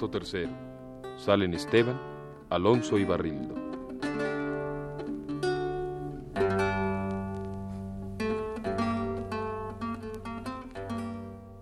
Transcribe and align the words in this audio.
Acto 0.00 0.18
tercero. 0.18 0.52
Salen 1.18 1.52
Esteban, 1.52 2.00
Alonso 2.48 2.96
y 2.96 3.04
Barrildo. 3.04 3.54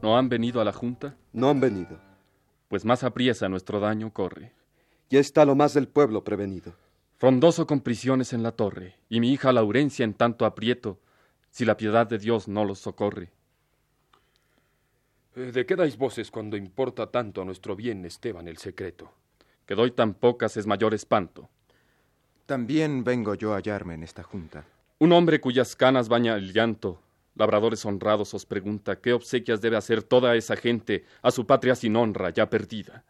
¿No 0.01 0.17
han 0.17 0.29
venido 0.29 0.61
a 0.61 0.65
la 0.65 0.73
Junta? 0.73 1.17
No 1.33 1.51
han 1.51 1.59
venido. 1.59 1.99
Pues 2.69 2.85
más 2.85 3.03
apriesa 3.03 3.49
nuestro 3.49 3.81
daño 3.81 4.13
corre. 4.13 4.53
Ya 5.11 5.19
está 5.19 5.45
lo 5.45 5.57
más 5.57 5.75
del 5.75 5.89
pueblo 5.89 6.23
prevenido. 6.23 6.77
Frondoso 7.17 7.67
con 7.67 7.81
prisiones 7.81 8.33
en 8.33 8.45
la 8.45 8.53
torre, 8.53 9.01
y 9.09 9.19
mi 9.19 9.33
hija 9.33 9.53
Laurencia 9.53 10.05
en 10.05 10.15
tanto 10.15 10.47
aprieto, 10.47 11.01
si 11.51 11.65
la 11.65 11.77
piedad 11.77 12.07
de 12.07 12.19
Dios 12.19 12.47
no 12.47 12.65
los 12.65 12.79
socorre. 12.79 13.33
¿De 15.39 15.67
qué 15.67 15.77
dais 15.77 15.97
voces 15.97 16.33
cuando 16.33 16.57
importa 16.57 17.13
tanto 17.13 17.41
a 17.41 17.45
nuestro 17.45 17.77
bien, 17.77 18.05
Esteban, 18.05 18.49
el 18.49 18.57
secreto? 18.57 19.13
Que 19.67 19.77
doy 19.77 19.93
tan 19.93 20.15
pocas 20.15 20.57
es 20.57 20.67
mayor 20.67 20.95
espanto. 20.95 21.49
También 22.45 23.05
vengo 23.05 23.37
yo 23.37 23.53
a 23.53 23.59
hallarme 23.59 23.95
en 23.95 24.03
esta 24.03 24.25
junta. 24.25 24.67
Un 24.99 25.13
hombre 25.13 25.41
cuyas 25.41 25.77
canas 25.77 26.09
baña 26.09 26.35
el 26.35 26.53
llanto, 26.53 27.01
labradores 27.37 27.85
honrados 27.87 28.35
os 28.35 28.47
pregunta 28.47 29.01
qué 29.01 29.13
obsequias 29.13 29.61
debe 29.61 29.77
hacer 29.77 30.03
toda 30.03 30.35
esa 30.35 30.57
gente 30.57 31.05
a 31.23 31.31
su 31.31 31.47
patria 31.47 31.77
sin 31.77 31.95
honra, 31.95 32.31
ya 32.31 32.51
perdida. 32.51 33.05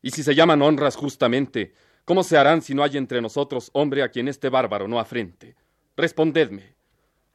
Y 0.00 0.12
si 0.12 0.22
se 0.22 0.34
llaman 0.34 0.62
honras 0.62 0.96
justamente, 0.96 1.74
¿cómo 2.06 2.22
se 2.22 2.38
harán 2.38 2.62
si 2.62 2.74
no 2.74 2.82
hay 2.82 2.96
entre 2.96 3.20
nosotros 3.20 3.68
hombre 3.74 4.02
a 4.02 4.08
quien 4.08 4.28
este 4.28 4.48
bárbaro 4.48 4.88
no 4.88 4.98
afrente? 4.98 5.54
Respondedme, 5.98 6.72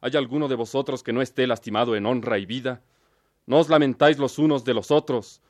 ¿hay 0.00 0.16
alguno 0.16 0.48
de 0.48 0.56
vosotros 0.56 1.04
que 1.04 1.12
no 1.12 1.22
esté 1.22 1.46
lastimado 1.46 1.94
en 1.94 2.04
honra 2.04 2.38
y 2.38 2.46
vida? 2.46 2.82
No 3.46 3.58
os 3.58 3.68
lamentáis 3.68 4.18
los 4.18 4.38
unos 4.38 4.64
de 4.64 4.72
los 4.72 4.90
otros, 4.90 5.42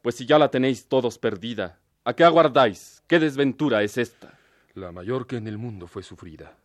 pues 0.00 0.14
si 0.14 0.24
ya 0.24 0.38
la 0.38 0.50
tenéis 0.50 0.86
todos 0.86 1.18
perdida, 1.18 1.78
¿a 2.02 2.14
qué 2.14 2.24
aguardáis? 2.24 3.02
¿Qué 3.06 3.18
desventura 3.18 3.82
es 3.82 3.98
esta? 3.98 4.38
La 4.74 4.90
mayor 4.90 5.26
que 5.26 5.36
en 5.36 5.46
el 5.46 5.58
mundo 5.58 5.86
fue 5.86 6.02
sufrida. 6.02 6.56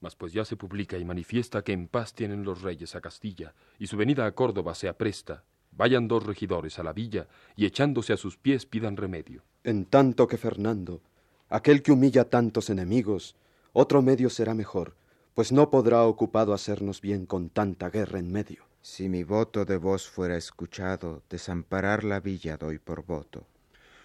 Mas 0.00 0.14
pues 0.14 0.32
ya 0.32 0.44
se 0.44 0.56
publica 0.56 0.96
y 0.98 1.04
manifiesta 1.04 1.62
que 1.62 1.72
en 1.72 1.88
paz 1.88 2.14
tienen 2.14 2.44
los 2.44 2.62
reyes 2.62 2.94
a 2.94 3.00
Castilla, 3.00 3.54
y 3.78 3.88
su 3.88 3.96
venida 3.96 4.24
a 4.24 4.32
Córdoba 4.32 4.74
se 4.76 4.88
apresta, 4.88 5.42
vayan 5.72 6.06
dos 6.06 6.24
regidores 6.24 6.78
a 6.78 6.84
la 6.84 6.92
villa, 6.92 7.26
y 7.56 7.66
echándose 7.66 8.12
a 8.12 8.16
sus 8.16 8.36
pies 8.36 8.66
pidan 8.66 8.96
remedio. 8.96 9.42
En 9.64 9.84
tanto 9.84 10.28
que 10.28 10.38
Fernando, 10.38 11.02
aquel 11.48 11.82
que 11.82 11.90
humilla 11.90 12.30
tantos 12.30 12.70
enemigos, 12.70 13.34
otro 13.72 14.00
medio 14.00 14.30
será 14.30 14.54
mejor, 14.54 14.94
pues 15.34 15.50
no 15.50 15.70
podrá 15.70 16.04
ocupado 16.04 16.54
hacernos 16.54 17.00
bien 17.00 17.26
con 17.26 17.50
tanta 17.50 17.90
guerra 17.90 18.20
en 18.20 18.32
medio. 18.32 18.69
Si 18.82 19.10
mi 19.10 19.24
voto 19.24 19.66
de 19.66 19.76
vos 19.76 20.08
fuera 20.08 20.38
escuchado, 20.38 21.22
desamparar 21.28 22.02
la 22.02 22.18
villa 22.18 22.56
doy 22.56 22.78
por 22.78 23.04
voto. 23.04 23.46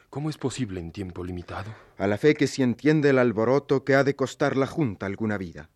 ¿Cómo 0.09 0.30
es 0.30 0.38
posible 0.38 0.81
en 0.81 0.92
tiempo 0.92 1.23
limitado? 1.23 1.73
A 1.98 2.08
la 2.08 2.18
fe 2.18 2.36
que 2.36 2.48
si 2.48 2.62
entiende 2.62 3.12
el 3.12 3.20
alboroto 3.20 3.86
que 3.86 3.96
ha 3.96 4.03
de 4.03 4.18
costar 4.18 4.58
la 4.58 4.68
junta 4.68 5.06
alguna 5.06 5.38
vida. 5.38 5.70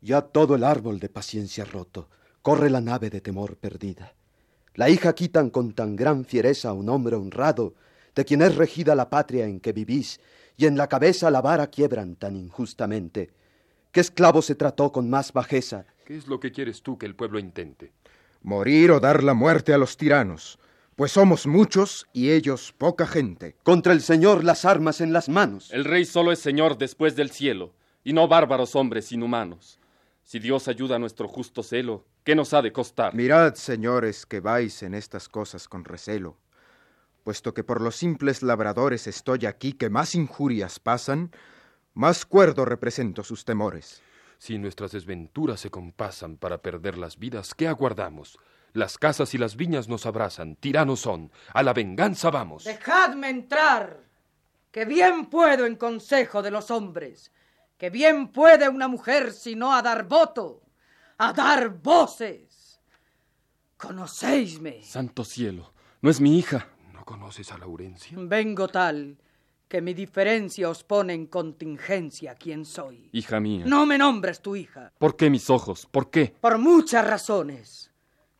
Ya 0.00 0.22
todo 0.22 0.56
el 0.56 0.64
árbol 0.64 0.98
de 0.98 1.08
paciencia 1.08 1.64
roto, 1.64 2.08
corre 2.42 2.70
la 2.70 2.80
nave 2.80 3.08
de 3.08 3.20
temor 3.20 3.56
perdida. 3.56 4.14
La 4.74 4.90
hija 4.90 5.14
quitan 5.14 5.50
con 5.50 5.72
tan 5.72 5.94
gran 5.94 6.24
fiereza 6.24 6.70
a 6.70 6.72
un 6.72 6.88
hombre 6.88 7.14
honrado, 7.14 7.74
de 8.16 8.24
quien 8.24 8.42
es 8.42 8.56
regida 8.56 8.96
la 8.96 9.10
patria 9.10 9.46
en 9.46 9.60
que 9.60 9.72
vivís, 9.72 10.20
y 10.56 10.66
en 10.66 10.76
la 10.76 10.88
cabeza 10.88 11.30
la 11.30 11.40
vara 11.40 11.68
quiebran 11.68 12.16
tan 12.16 12.34
injustamente. 12.34 13.30
¿Qué 13.92 14.00
esclavo 14.00 14.42
se 14.42 14.56
trató 14.56 14.90
con 14.90 15.08
más 15.08 15.32
bajeza? 15.32 15.86
¿Qué 16.04 16.16
es 16.16 16.26
lo 16.26 16.40
que 16.40 16.50
quieres 16.50 16.82
tú 16.82 16.98
que 16.98 17.06
el 17.06 17.14
pueblo 17.14 17.38
intente? 17.38 17.92
Morir 18.42 18.90
o 18.90 19.00
dar 19.00 19.22
la 19.22 19.34
muerte 19.34 19.74
a 19.74 19.78
los 19.78 19.96
tiranos, 19.96 20.58
pues 20.96 21.12
somos 21.12 21.46
muchos 21.46 22.06
y 22.12 22.30
ellos 22.30 22.74
poca 22.76 23.06
gente. 23.06 23.56
Contra 23.62 23.92
el 23.92 24.00
Señor 24.02 24.44
las 24.44 24.64
armas 24.64 25.00
en 25.00 25.12
las 25.12 25.28
manos. 25.28 25.70
El 25.72 25.84
rey 25.84 26.04
solo 26.04 26.32
es 26.32 26.38
Señor 26.38 26.78
después 26.78 27.16
del 27.16 27.30
cielo, 27.30 27.74
y 28.04 28.12
no 28.12 28.28
bárbaros 28.28 28.76
hombres 28.76 29.12
inhumanos. 29.12 29.78
Si 30.22 30.38
Dios 30.38 30.68
ayuda 30.68 30.96
a 30.96 30.98
nuestro 30.98 31.28
justo 31.28 31.62
celo, 31.62 32.04
¿qué 32.24 32.34
nos 32.34 32.54
ha 32.54 32.62
de 32.62 32.72
costar? 32.72 33.14
Mirad, 33.14 33.54
señores, 33.54 34.26
que 34.26 34.40
vais 34.40 34.82
en 34.82 34.94
estas 34.94 35.28
cosas 35.28 35.68
con 35.68 35.84
recelo, 35.84 36.36
puesto 37.24 37.52
que 37.52 37.64
por 37.64 37.80
los 37.80 37.96
simples 37.96 38.42
labradores 38.42 39.06
estoy 39.06 39.46
aquí 39.46 39.72
que 39.72 39.90
más 39.90 40.14
injurias 40.14 40.78
pasan, 40.78 41.30
más 41.94 42.24
cuerdo 42.24 42.64
represento 42.64 43.22
sus 43.22 43.44
temores. 43.44 44.02
Si 44.40 44.56
nuestras 44.56 44.92
desventuras 44.92 45.60
se 45.60 45.70
compasan 45.70 46.38
para 46.38 46.62
perder 46.62 46.96
las 46.96 47.18
vidas, 47.18 47.54
¿qué 47.54 47.68
aguardamos? 47.68 48.38
Las 48.72 48.96
casas 48.96 49.34
y 49.34 49.38
las 49.38 49.54
viñas 49.54 49.86
nos 49.86 50.06
abrazan, 50.06 50.56
tiranos 50.56 51.00
son, 51.00 51.30
a 51.52 51.62
la 51.62 51.74
venganza 51.74 52.30
vamos. 52.30 52.64
Dejadme 52.64 53.28
entrar, 53.28 54.00
que 54.72 54.86
bien 54.86 55.26
puedo 55.26 55.66
en 55.66 55.76
consejo 55.76 56.40
de 56.40 56.50
los 56.50 56.70
hombres, 56.70 57.30
que 57.76 57.90
bien 57.90 58.28
puede 58.28 58.66
una 58.70 58.88
mujer 58.88 59.32
sino 59.32 59.74
a 59.74 59.82
dar 59.82 60.08
voto, 60.08 60.62
a 61.18 61.34
dar 61.34 61.68
voces. 61.68 62.80
Conocéisme. 63.76 64.82
Santo 64.82 65.22
cielo, 65.22 65.74
no 66.00 66.08
es 66.08 66.18
mi 66.18 66.38
hija. 66.38 66.66
¿No 66.94 67.04
conoces 67.04 67.52
a 67.52 67.58
Laurencia? 67.58 68.16
Vengo 68.18 68.68
tal 68.68 69.18
que 69.70 69.80
mi 69.80 69.94
diferencia 69.94 70.68
os 70.68 70.82
pone 70.82 71.14
en 71.14 71.28
contingencia 71.28 72.34
quién 72.34 72.64
soy. 72.64 73.08
Hija 73.12 73.38
mía. 73.38 73.62
No 73.64 73.86
me 73.86 73.96
nombres 73.96 74.40
tu 74.40 74.56
hija. 74.56 74.92
¿Por 74.98 75.14
qué 75.16 75.30
mis 75.30 75.48
ojos? 75.48 75.86
¿Por 75.86 76.10
qué? 76.10 76.34
Por 76.40 76.58
muchas 76.58 77.06
razones. 77.06 77.92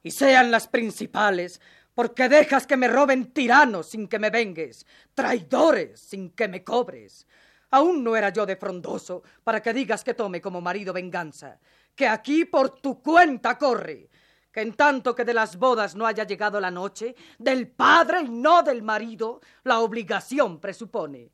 Y 0.02 0.10
sean 0.10 0.50
las 0.50 0.66
principales, 0.66 1.60
porque 1.94 2.28
dejas 2.28 2.66
que 2.66 2.76
me 2.76 2.88
roben 2.88 3.32
tiranos 3.32 3.90
sin 3.90 4.08
que 4.08 4.19
me 4.19 4.30
vengues, 4.30 4.84
traidores 5.14 6.00
sin 6.00 6.30
que 6.30 6.48
me 6.48 6.64
cobres. 6.64 7.28
Aún 7.70 8.02
no 8.02 8.16
era 8.16 8.30
yo 8.30 8.44
de 8.44 8.56
frondoso 8.56 9.22
para 9.44 9.62
que 9.62 9.72
digas 9.72 10.02
que 10.02 10.14
tome 10.14 10.40
como 10.40 10.60
marido 10.60 10.92
venganza, 10.92 11.60
que 11.94 12.08
aquí 12.08 12.44
por 12.44 12.80
tu 12.80 13.00
cuenta 13.00 13.56
corre, 13.56 14.09
que 14.53 14.61
en 14.61 14.75
tanto 14.75 15.15
que 15.15 15.25
de 15.25 15.34
las 15.34 15.56
bodas 15.56 15.94
no 15.94 16.06
haya 16.06 16.25
llegado 16.25 16.61
la 16.61 16.71
noche, 16.71 17.15
del 17.38 17.69
padre 17.69 18.22
y 18.22 18.28
no 18.28 18.62
del 18.62 18.83
marido, 18.83 19.41
la 19.65 19.81
obligación 19.81 20.61
presupone, 20.61 21.31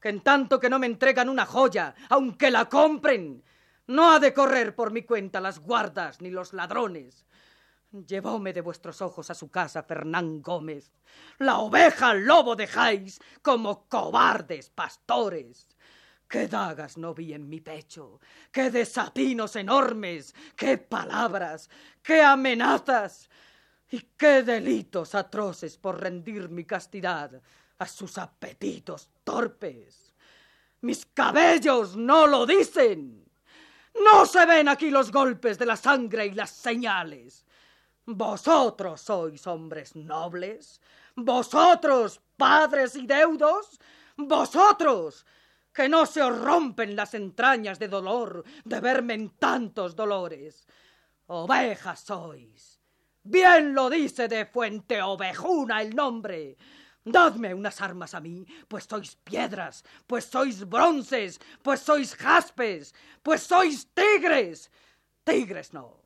que 0.00 0.08
en 0.08 0.20
tanto 0.20 0.60
que 0.60 0.70
no 0.70 0.78
me 0.78 0.86
entregan 0.86 1.28
una 1.28 1.46
joya, 1.46 1.94
aunque 2.08 2.50
la 2.50 2.68
compren, 2.68 3.42
no 3.88 4.12
ha 4.12 4.20
de 4.20 4.32
correr 4.32 4.74
por 4.74 4.92
mi 4.92 5.02
cuenta 5.02 5.40
las 5.40 5.58
guardas 5.58 6.20
ni 6.20 6.30
los 6.30 6.52
ladrones. 6.52 7.26
Llevóme 8.06 8.52
de 8.52 8.60
vuestros 8.60 9.02
ojos 9.02 9.30
a 9.30 9.34
su 9.34 9.50
casa 9.50 9.82
Fernán 9.82 10.42
Gómez. 10.42 10.92
La 11.38 11.58
oveja 11.58 12.10
al 12.10 12.24
lobo 12.24 12.54
dejáis 12.54 13.20
como 13.42 13.88
cobardes 13.88 14.70
pastores. 14.70 15.68
¡Qué 16.30 16.46
dagas 16.46 16.96
no 16.96 17.12
vi 17.12 17.34
en 17.34 17.48
mi 17.48 17.60
pecho! 17.60 18.20
¡Qué 18.52 18.70
desatinos 18.70 19.56
enormes! 19.56 20.32
¡Qué 20.54 20.78
palabras! 20.78 21.68
¡Qué 22.00 22.22
amenazas! 22.22 23.28
¡Y 23.90 23.98
qué 24.16 24.44
delitos 24.44 25.16
atroces 25.16 25.76
por 25.76 26.00
rendir 26.00 26.48
mi 26.48 26.64
castidad 26.64 27.32
a 27.78 27.86
sus 27.88 28.16
apetitos 28.16 29.10
torpes! 29.24 30.14
¡Mis 30.82 31.04
cabellos 31.06 31.96
no 31.96 32.28
lo 32.28 32.46
dicen! 32.46 33.28
No 34.00 34.24
se 34.24 34.46
ven 34.46 34.68
aquí 34.68 34.88
los 34.88 35.10
golpes 35.10 35.58
de 35.58 35.66
la 35.66 35.76
sangre 35.76 36.26
y 36.26 36.30
las 36.34 36.50
señales. 36.50 37.44
Vosotros 38.06 39.00
sois 39.00 39.44
hombres 39.48 39.96
nobles, 39.96 40.80
vosotros 41.16 42.20
padres 42.36 42.94
y 42.94 43.04
deudos, 43.04 43.80
vosotros 44.16 45.26
que 45.80 45.88
no 45.88 46.04
se 46.04 46.20
os 46.20 46.38
rompen 46.38 46.94
las 46.94 47.14
entrañas 47.14 47.78
de 47.78 47.88
dolor 47.88 48.44
de 48.66 48.80
verme 48.80 49.14
en 49.14 49.30
tantos 49.30 49.96
dolores. 49.96 50.66
Ovejas 51.28 52.00
sois. 52.00 52.78
Bien 53.22 53.72
lo 53.72 53.88
dice 53.88 54.28
de 54.28 54.44
Fuente 54.44 55.00
Ovejuna 55.00 55.80
el 55.80 55.96
nombre. 55.96 56.58
Dadme 57.02 57.54
unas 57.54 57.80
armas 57.80 58.12
a 58.12 58.20
mí, 58.20 58.44
pues 58.68 58.84
sois 58.84 59.16
piedras, 59.16 59.82
pues 60.06 60.26
sois 60.26 60.68
bronces, 60.68 61.40
pues 61.62 61.80
sois 61.80 62.14
jaspes, 62.14 62.94
pues 63.22 63.40
sois 63.42 63.88
tigres. 63.94 64.70
Tigres 65.24 65.72
no, 65.72 65.96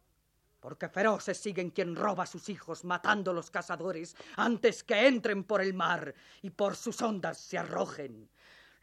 porque 0.60 0.88
feroces 0.88 1.36
siguen 1.36 1.70
quien 1.70 1.96
roba 1.96 2.22
a 2.22 2.26
sus 2.28 2.48
hijos 2.48 2.84
matando 2.84 3.32
los 3.32 3.50
cazadores 3.50 4.14
antes 4.36 4.84
que 4.84 5.08
entren 5.08 5.42
por 5.42 5.60
el 5.60 5.74
mar 5.74 6.14
y 6.42 6.50
por 6.50 6.76
sus 6.76 7.02
ondas 7.02 7.38
se 7.38 7.58
arrojen. 7.58 8.30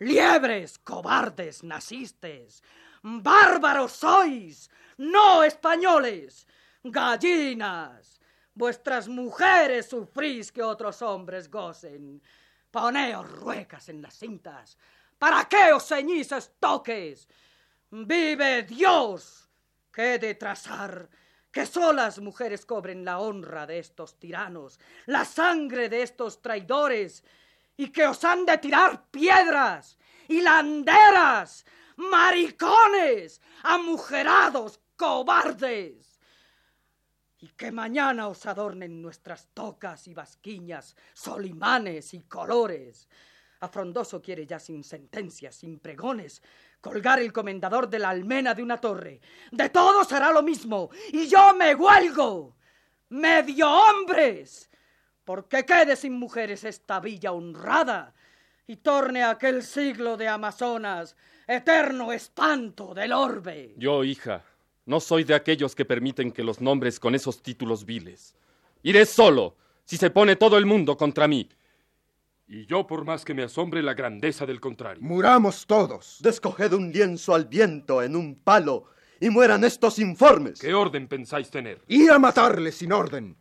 Liebres, 0.01 0.79
cobardes, 0.79 1.63
nacistes, 1.63 2.63
bárbaros 3.03 3.91
sois, 3.91 4.67
no 4.97 5.43
españoles, 5.43 6.47
gallinas. 6.83 8.19
Vuestras 8.55 9.07
mujeres 9.07 9.89
sufrís 9.89 10.51
que 10.51 10.63
otros 10.63 11.03
hombres 11.03 11.51
gocen. 11.51 12.19
Poneos 12.71 13.29
ruecas 13.29 13.89
en 13.89 14.01
las 14.01 14.15
cintas. 14.15 14.75
¿Para 15.19 15.45
qué 15.45 15.71
os 15.71 15.87
ceñís 15.87 16.31
estoques? 16.31 17.29
Vive 17.91 18.63
Dios, 18.63 19.51
que 19.93 20.17
de 20.17 20.33
trazar 20.33 21.09
que 21.51 21.67
solas 21.67 22.17
mujeres 22.17 22.65
cobren 22.65 23.05
la 23.05 23.19
honra 23.19 23.67
de 23.67 23.77
estos 23.77 24.17
tiranos, 24.17 24.79
la 25.05 25.25
sangre 25.25 25.89
de 25.89 26.01
estos 26.01 26.41
traidores, 26.41 27.23
y 27.77 27.89
que 27.89 28.05
os 28.05 28.23
han 28.23 28.45
de 28.45 28.57
tirar 28.57 29.09
piedras, 29.09 29.97
hilanderas, 30.27 31.65
maricones, 31.97 33.41
amujerados, 33.63 34.79
cobardes. 34.95 36.19
Y 37.39 37.49
que 37.49 37.71
mañana 37.71 38.27
os 38.27 38.45
adornen 38.45 39.01
nuestras 39.01 39.47
tocas 39.53 40.07
y 40.07 40.13
basquiñas, 40.13 40.95
solimanes 41.13 42.13
y 42.13 42.21
colores. 42.21 43.07
A 43.61 43.67
Frondoso 43.67 44.21
quiere 44.21 44.45
ya 44.47 44.59
sin 44.59 44.83
sentencias, 44.83 45.55
sin 45.55 45.79
pregones, 45.79 46.41
colgar 46.81 47.19
el 47.19 47.31
comendador 47.31 47.87
de 47.87 47.99
la 47.99 48.09
almena 48.09 48.55
de 48.55 48.63
una 48.63 48.79
torre. 48.79 49.21
De 49.51 49.69
todos 49.69 50.11
hará 50.11 50.31
lo 50.31 50.41
mismo, 50.41 50.89
y 51.11 51.27
yo 51.27 51.53
me 51.53 51.75
huelgo. 51.75 52.55
Medio 53.09 53.69
hombres, 53.69 54.70
porque 55.25 55.65
quede 55.65 55.95
sin 55.95 56.13
mujeres 56.13 56.63
esta 56.63 56.99
villa 56.99 57.31
honrada 57.31 58.13
y 58.67 58.77
torne 58.77 59.23
aquel 59.23 59.63
siglo 59.63 60.17
de 60.17 60.27
Amazonas, 60.27 61.15
eterno 61.47 62.11
espanto 62.11 62.93
del 62.93 63.11
orbe. 63.11 63.73
Yo, 63.77 64.03
hija, 64.03 64.43
no 64.85 64.99
soy 64.99 65.23
de 65.23 65.35
aquellos 65.35 65.75
que 65.75 65.85
permiten 65.85 66.31
que 66.31 66.43
los 66.43 66.61
nombres 66.61 66.99
con 66.99 67.15
esos 67.15 67.41
títulos 67.41 67.85
viles. 67.85 68.35
Iré 68.83 69.05
solo, 69.05 69.55
si 69.85 69.97
se 69.97 70.09
pone 70.09 70.35
todo 70.35 70.57
el 70.57 70.65
mundo 70.65 70.97
contra 70.97 71.27
mí. 71.27 71.49
Y 72.47 72.65
yo 72.65 72.85
por 72.85 73.05
más 73.05 73.23
que 73.23 73.33
me 73.33 73.43
asombre 73.43 73.81
la 73.81 73.93
grandeza 73.93 74.45
del 74.45 74.59
contrario. 74.59 75.01
Muramos 75.01 75.65
todos. 75.65 76.17
Descoged 76.21 76.73
un 76.73 76.91
lienzo 76.91 77.33
al 77.33 77.45
viento 77.45 78.01
en 78.01 78.15
un 78.15 78.35
palo 78.35 78.85
y 79.21 79.29
mueran 79.29 79.63
estos 79.63 79.99
informes. 79.99 80.59
¿Qué 80.59 80.73
orden 80.73 81.07
pensáis 81.07 81.49
tener? 81.49 81.81
Ir 81.87 82.11
a 82.11 82.19
matarles 82.19 82.75
sin 82.75 82.91
orden. 82.91 83.37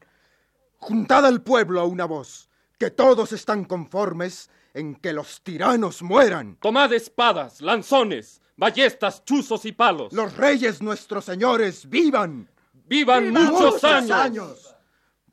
Juntad 0.81 1.27
al 1.27 1.43
pueblo 1.43 1.81
a 1.81 1.85
una 1.85 2.07
voz, 2.07 2.49
que 2.79 2.91
todos 2.91 3.33
están 3.33 3.67
conformes 3.67 4.49
en 4.73 4.97
que 4.97 5.13
los 5.13 5.43
tiranos 5.43 6.03
mueran. 6.03 6.57
Tomad 6.57 6.93
espadas, 6.95 7.61
lanzones, 7.61 8.41
ballestas, 8.57 9.23
chuzos 9.25 9.67
y 9.67 9.73
palos. 9.73 10.13
Los 10.15 10.37
reyes 10.39 10.81
nuestros 10.81 11.27
señores 11.27 11.89
vivan. 11.89 12.49
¡Vivan, 12.73 13.31
muchos, 13.31 13.85
años! 13.85 14.75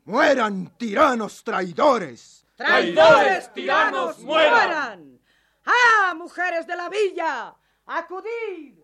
Mueran 0.04 0.76
tiranos 0.76 1.42
traidores. 1.42 2.46
¡Traidores, 2.54 3.52
tiranos, 3.52 4.18
mueran! 4.20 5.18
¡Ah, 5.64 6.14
mujeres 6.14 6.66
de 6.66 6.76
la 6.76 6.88
villa! 6.88 7.54
¡Acudid! 7.86 8.74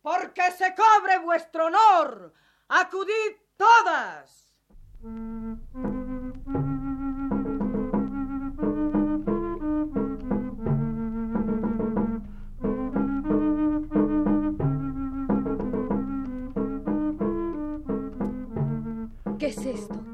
Porque 0.00 0.50
se 0.56 0.74
cobre 0.74 1.18
vuestro 1.18 1.66
honor. 1.66 2.32
¡Acudid 2.68 3.36
todas! 3.56 4.48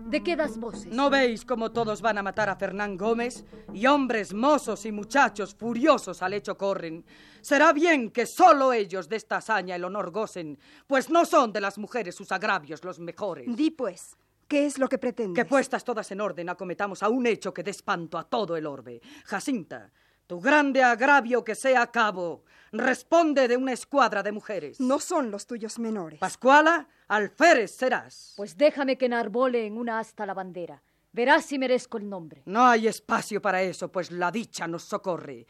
¿De 0.07 0.23
qué 0.23 0.37
das 0.37 0.57
voces? 0.57 0.87
¿No 0.87 1.11
veis 1.11 1.45
cómo 1.45 1.73
todos 1.73 2.01
van 2.01 2.17
a 2.17 2.23
matar 2.23 2.49
a 2.49 2.55
Fernán 2.55 2.97
Gómez? 2.97 3.45
Y 3.75 3.87
hombres, 3.87 4.33
mozos 4.33 4.87
y 4.87 4.93
muchachos 4.93 5.53
furiosos 5.53 6.23
al 6.23 6.33
hecho 6.33 6.57
corren. 6.57 7.05
Será 7.41 7.73
bien 7.73 8.11
que 8.11 8.25
solo 8.25 8.73
ellos 8.73 9.09
de 9.09 9.17
esta 9.17 9.39
hazaña 9.39 9.75
el 9.75 9.85
honor 9.85 10.13
gocen, 10.13 10.61
pues 10.87 11.11
no 11.11 11.25
son 11.25 11.53
de 11.53 11.61
las 11.61 11.77
mujeres 11.77 12.15
sus 12.15 12.31
agravios 12.31 12.85
los 12.85 13.01
mejores. 13.01 13.55
Di 13.57 13.73
pues, 13.73 14.17
¿qué 14.47 14.67
es 14.67 14.79
lo 14.79 14.89
que 14.89 14.99
pretendes? 14.99 15.43
Que 15.43 15.49
puestas 15.49 15.83
todas 15.83 16.09
en 16.13 16.21
orden 16.21 16.49
acometamos 16.49 17.03
a 17.03 17.09
un 17.09 17.27
hecho 17.27 17.53
que 17.53 17.65
dé 17.65 17.73
espanto 17.73 18.17
a 18.17 18.25
todo 18.25 18.57
el 18.57 18.65
orbe. 18.65 19.01
Jacinta, 19.25 19.91
tu 20.29 20.41
grande 20.41 20.85
agravio 20.85 21.45
que 21.45 21.57
sea 21.57 21.83
a 21.83 21.91
cabo, 21.91 22.45
responde 22.71 23.49
de 23.49 23.57
una 23.57 23.73
escuadra 23.73 24.23
de 24.23 24.31
mujeres. 24.31 24.79
No 24.79 25.01
son 25.01 25.33
los 25.33 25.49
tuyos 25.49 25.81
menores. 25.81 26.21
Pascuala, 26.21 26.89
alférez 27.09 27.71
serás. 27.71 28.35
Pues 28.37 28.57
déjame 28.57 28.97
que 28.99 29.07
enarbole 29.07 29.67
en 29.67 29.79
una 29.79 29.99
asta 29.99 30.27
la 30.27 30.35
bandera. 30.35 30.83
Verás 31.13 31.47
si 31.47 31.59
merezco 31.59 31.97
el 31.99 32.09
nombre. 32.09 32.43
No 32.47 32.67
hay 32.67 32.89
espacio 32.89 33.41
para 33.41 33.63
eso, 33.63 33.91
pues 33.91 34.11
la 34.11 34.31
dicha 34.31 34.67
nos 34.67 34.83
socorre. 34.85 35.47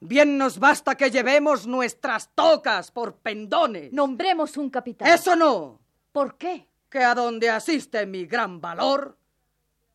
Bien 0.00 0.38
nos 0.38 0.58
basta 0.60 0.94
que 0.94 1.10
llevemos 1.10 1.66
nuestras 1.66 2.30
tocas 2.34 2.92
por 2.92 3.16
pendones. 3.16 3.92
Nombremos 3.92 4.56
un 4.56 4.70
capitán. 4.70 5.08
Eso 5.08 5.34
no, 5.34 5.80
¿Por 6.12 6.36
qué? 6.36 6.68
que 6.88 7.04
a 7.04 7.14
donde 7.14 7.50
asiste 7.50 8.06
mi 8.06 8.24
gran 8.24 8.60
valor, 8.60 9.18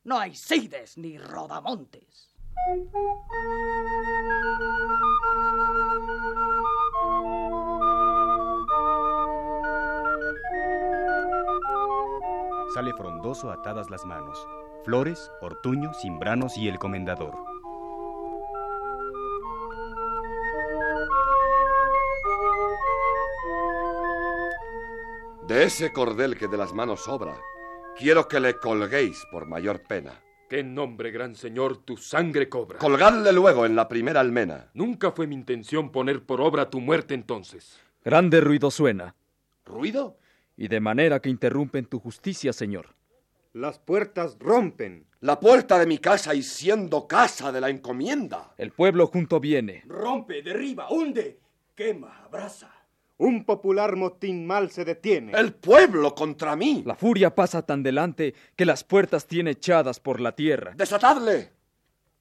no 0.04 0.20
hay 0.20 0.36
cides 0.36 0.98
ni 0.98 1.18
rodamontes. 1.18 2.30
Sale 12.74 12.92
frondoso 12.94 13.52
atadas 13.52 13.92
las 13.92 14.04
manos. 14.04 14.48
Flores, 14.84 15.32
Ortuño, 15.42 15.94
Cimbranos 15.94 16.58
y 16.58 16.68
el 16.68 16.80
comendador. 16.80 17.36
De 25.48 25.64
ese 25.66 25.92
cordel 25.94 26.36
que 26.36 26.48
de 26.48 26.58
las 26.58 26.74
manos 26.74 27.02
sobra, 27.04 27.36
quiero 27.96 28.28
que 28.28 28.40
le 28.40 28.58
colguéis 28.58 29.24
por 29.32 29.46
mayor 29.46 29.84
pena. 29.84 30.24
¿Qué 30.50 30.64
nombre, 30.64 31.12
gran 31.12 31.36
señor, 31.36 31.78
tu 31.78 31.98
sangre 31.98 32.50
cobra? 32.50 32.80
Colgadle 32.80 33.32
luego 33.34 33.68
en 33.68 33.76
la 33.76 33.88
primera 33.88 34.20
almena. 34.20 34.72
Nunca 34.74 35.12
fue 35.12 35.28
mi 35.28 35.36
intención 35.36 35.92
poner 35.92 36.24
por 36.26 36.42
obra 36.42 36.72
tu 36.72 36.80
muerte 36.80 37.14
entonces. 37.14 37.80
Grande 38.04 38.42
ruido 38.42 38.72
suena, 38.72 39.16
¿Ruido? 39.66 40.18
Y 40.64 40.70
de 40.70 40.80
manera 40.80 41.20
que 41.20 41.30
interrumpen 41.30 41.88
tu 41.88 42.00
justicia, 42.00 42.54
señor. 42.54 42.96
Las 43.52 43.80
puertas 43.80 44.38
rompen. 44.40 45.06
La 45.20 45.38
puerta 45.38 45.78
de 45.78 45.86
mi 45.86 45.98
casa 45.98 46.34
y 46.36 46.42
siendo 46.42 47.06
casa 47.06 47.52
de 47.52 47.60
la 47.60 47.70
encomienda. 47.70 48.54
El 48.58 48.72
pueblo 48.72 49.08
junto 49.08 49.42
viene. 49.42 49.84
Rompe, 49.86 50.42
derriba, 50.42 50.88
hunde, 50.90 51.42
quema, 51.76 52.24
abraza. 52.24 52.72
Un 53.18 53.44
popular 53.44 53.98
motín 53.98 54.48
mal 54.48 54.72
se 54.72 54.86
detiene. 54.86 55.34
El 55.34 55.54
pueblo 55.54 56.16
contra 56.16 56.56
mí. 56.56 56.82
La 56.86 56.96
furia 56.96 57.36
pasa 57.36 57.66
tan 57.66 57.84
delante 57.84 58.34
que 58.56 58.66
las 58.66 58.86
puertas 58.86 59.28
tiene 59.28 59.52
echadas 59.52 60.00
por 60.00 60.22
la 60.22 60.34
tierra. 60.34 60.72
Desatadle. 60.78 61.52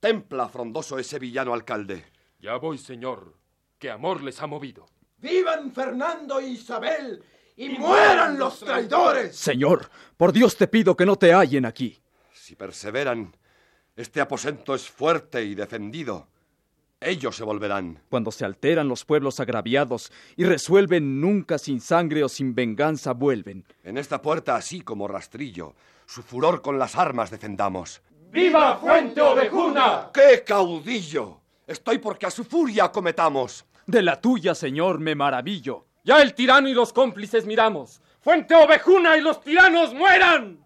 Templa 0.01 0.49
frondoso 0.49 0.99
ese 0.99 1.21
villano 1.21 1.55
alcalde. 1.55 2.07
Ya 2.41 2.57
voy, 2.57 2.79
señor, 2.79 3.37
que 3.79 3.89
amor 3.89 4.21
les 4.21 4.43
ha 4.43 4.49
movido. 4.49 4.87
¡Vivan 5.19 5.71
Fernando 5.71 6.41
e 6.41 6.49
Isabel! 6.49 7.23
¡Y 7.57 7.69
mueran 7.71 8.39
los 8.39 8.61
traidores! 8.61 9.37
Señor, 9.37 9.91
por 10.17 10.33
Dios 10.33 10.57
te 10.57 10.69
pido 10.69 10.97
que 10.97 11.07
no 11.07 11.17
te 11.17 11.33
hallen 11.33 11.67
aquí. 11.67 12.01
Si 12.33 12.57
perseveran, 12.57 13.37
este 13.95 14.21
aposento 14.21 14.75
es 14.75 14.89
fuerte 14.89 15.45
y 15.45 15.55
defendido. 15.55 16.29
Ellos 17.01 17.37
se 17.37 17.45
volverán. 17.45 18.01
Cuando 18.09 18.31
se 18.31 18.45
alteran 18.45 18.89
los 18.89 19.05
pueblos 19.05 19.41
agraviados 19.41 20.13
y 20.37 20.45
resuelven 20.45 21.21
nunca 21.21 21.59
sin 21.59 21.81
sangre 21.81 22.23
o 22.25 22.29
sin 22.29 22.55
venganza 22.55 23.13
vuelven. 23.13 23.65
En 23.83 23.99
esta 23.99 24.23
puerta, 24.23 24.57
así 24.57 24.81
como 24.81 25.09
rastrillo, 25.09 25.75
su 26.07 26.23
furor 26.23 26.63
con 26.63 26.79
las 26.79 26.97
armas 26.97 27.31
defendamos. 27.31 28.01
¡Viva 28.31 28.79
Fuente 28.79 29.21
Ovejuna! 29.21 30.11
¡Qué 30.15 30.43
caudillo! 30.45 31.41
Estoy 31.67 31.99
porque 31.99 32.27
a 32.27 32.31
su 32.31 32.45
furia 32.45 32.85
acometamos. 32.85 33.65
De 33.87 34.03
la 34.03 34.21
tuya, 34.21 34.55
señor, 34.55 35.01
me 35.01 35.15
maravillo. 35.15 35.87
Ya 36.05 36.21
el 36.21 36.35
tirano 36.35 36.69
y 36.69 36.75
los 36.75 36.93
cómplices 36.93 37.47
miramos. 37.47 38.01
¡Fuente 38.21 38.55
Ovejuna 38.55 39.17
y 39.17 39.21
los 39.21 39.41
tiranos 39.41 39.95
mueran! 39.95 40.65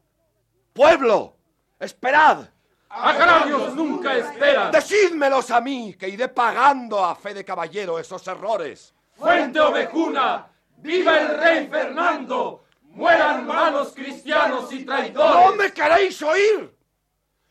¡Pueblo! 0.73 1.37
¡Esperad! 1.79 2.49
¡Agravios 2.89 3.75
nunca 3.75 4.15
esperan! 4.17 4.71
Decídmelos 4.71 5.51
a 5.51 5.61
mí, 5.61 5.95
que 5.95 6.09
iré 6.09 6.29
pagando 6.29 7.05
a 7.05 7.15
fe 7.15 7.35
de 7.35 7.45
caballero 7.45 7.99
esos 7.99 8.27
errores. 8.29 8.95
¡Fuente 9.15 9.61
Ovejuna! 9.61 10.49
¡Viva 10.79 11.19
el 11.19 11.39
rey 11.39 11.69
Fernando! 11.69 12.65
¡Mueran 12.91 13.47
malos 13.47 13.93
cristianos 13.95 14.73
y 14.73 14.85
traidores! 14.85 15.47
¿No 15.47 15.55
me 15.55 15.73
queréis 15.73 16.23
oír? 16.23 16.75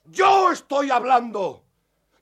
Yo 0.06 0.52
estoy 0.52 0.90
hablando. 0.90 1.64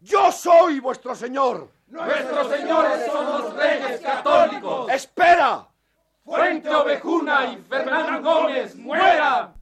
Yo 0.02 0.32
soy 0.32 0.80
vuestro 0.80 1.16
señor. 1.16 1.70
¡Nuestros 1.94 2.48
señores 2.50 3.06
son 3.06 3.26
los 3.26 3.54
reyes 3.54 4.02
católicos! 4.02 4.90
¡Espera! 4.92 5.68
¡Fuente 6.26 6.68
Ovejuna 6.68 7.54
y 7.54 7.58
Fernán 7.58 8.24
Gómez 8.24 8.76
mueran! 8.76 9.54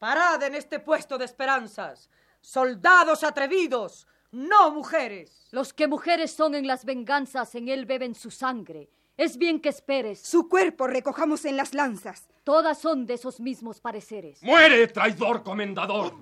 Parad 0.00 0.42
en 0.42 0.56
este 0.56 0.80
puesto 0.80 1.16
de 1.18 1.26
esperanzas. 1.26 2.10
Soldados 2.40 3.22
atrevidos, 3.22 4.08
no 4.32 4.72
mujeres. 4.72 5.46
Los 5.52 5.72
que 5.72 5.86
mujeres 5.86 6.32
son 6.32 6.56
en 6.56 6.66
las 6.66 6.84
venganzas, 6.84 7.54
en 7.54 7.68
él 7.68 7.86
beben 7.86 8.16
su 8.16 8.32
sangre. 8.32 8.90
Es 9.16 9.36
bien 9.36 9.60
que 9.60 9.68
esperes. 9.68 10.20
Su 10.20 10.48
cuerpo 10.48 10.88
recojamos 10.88 11.44
en 11.44 11.56
las 11.56 11.74
lanzas. 11.74 12.26
Todas 12.42 12.80
son 12.80 13.06
de 13.06 13.14
esos 13.14 13.38
mismos 13.38 13.80
pareceres. 13.80 14.42
¡Muere, 14.42 14.88
traidor 14.88 15.44
comendador! 15.44 16.12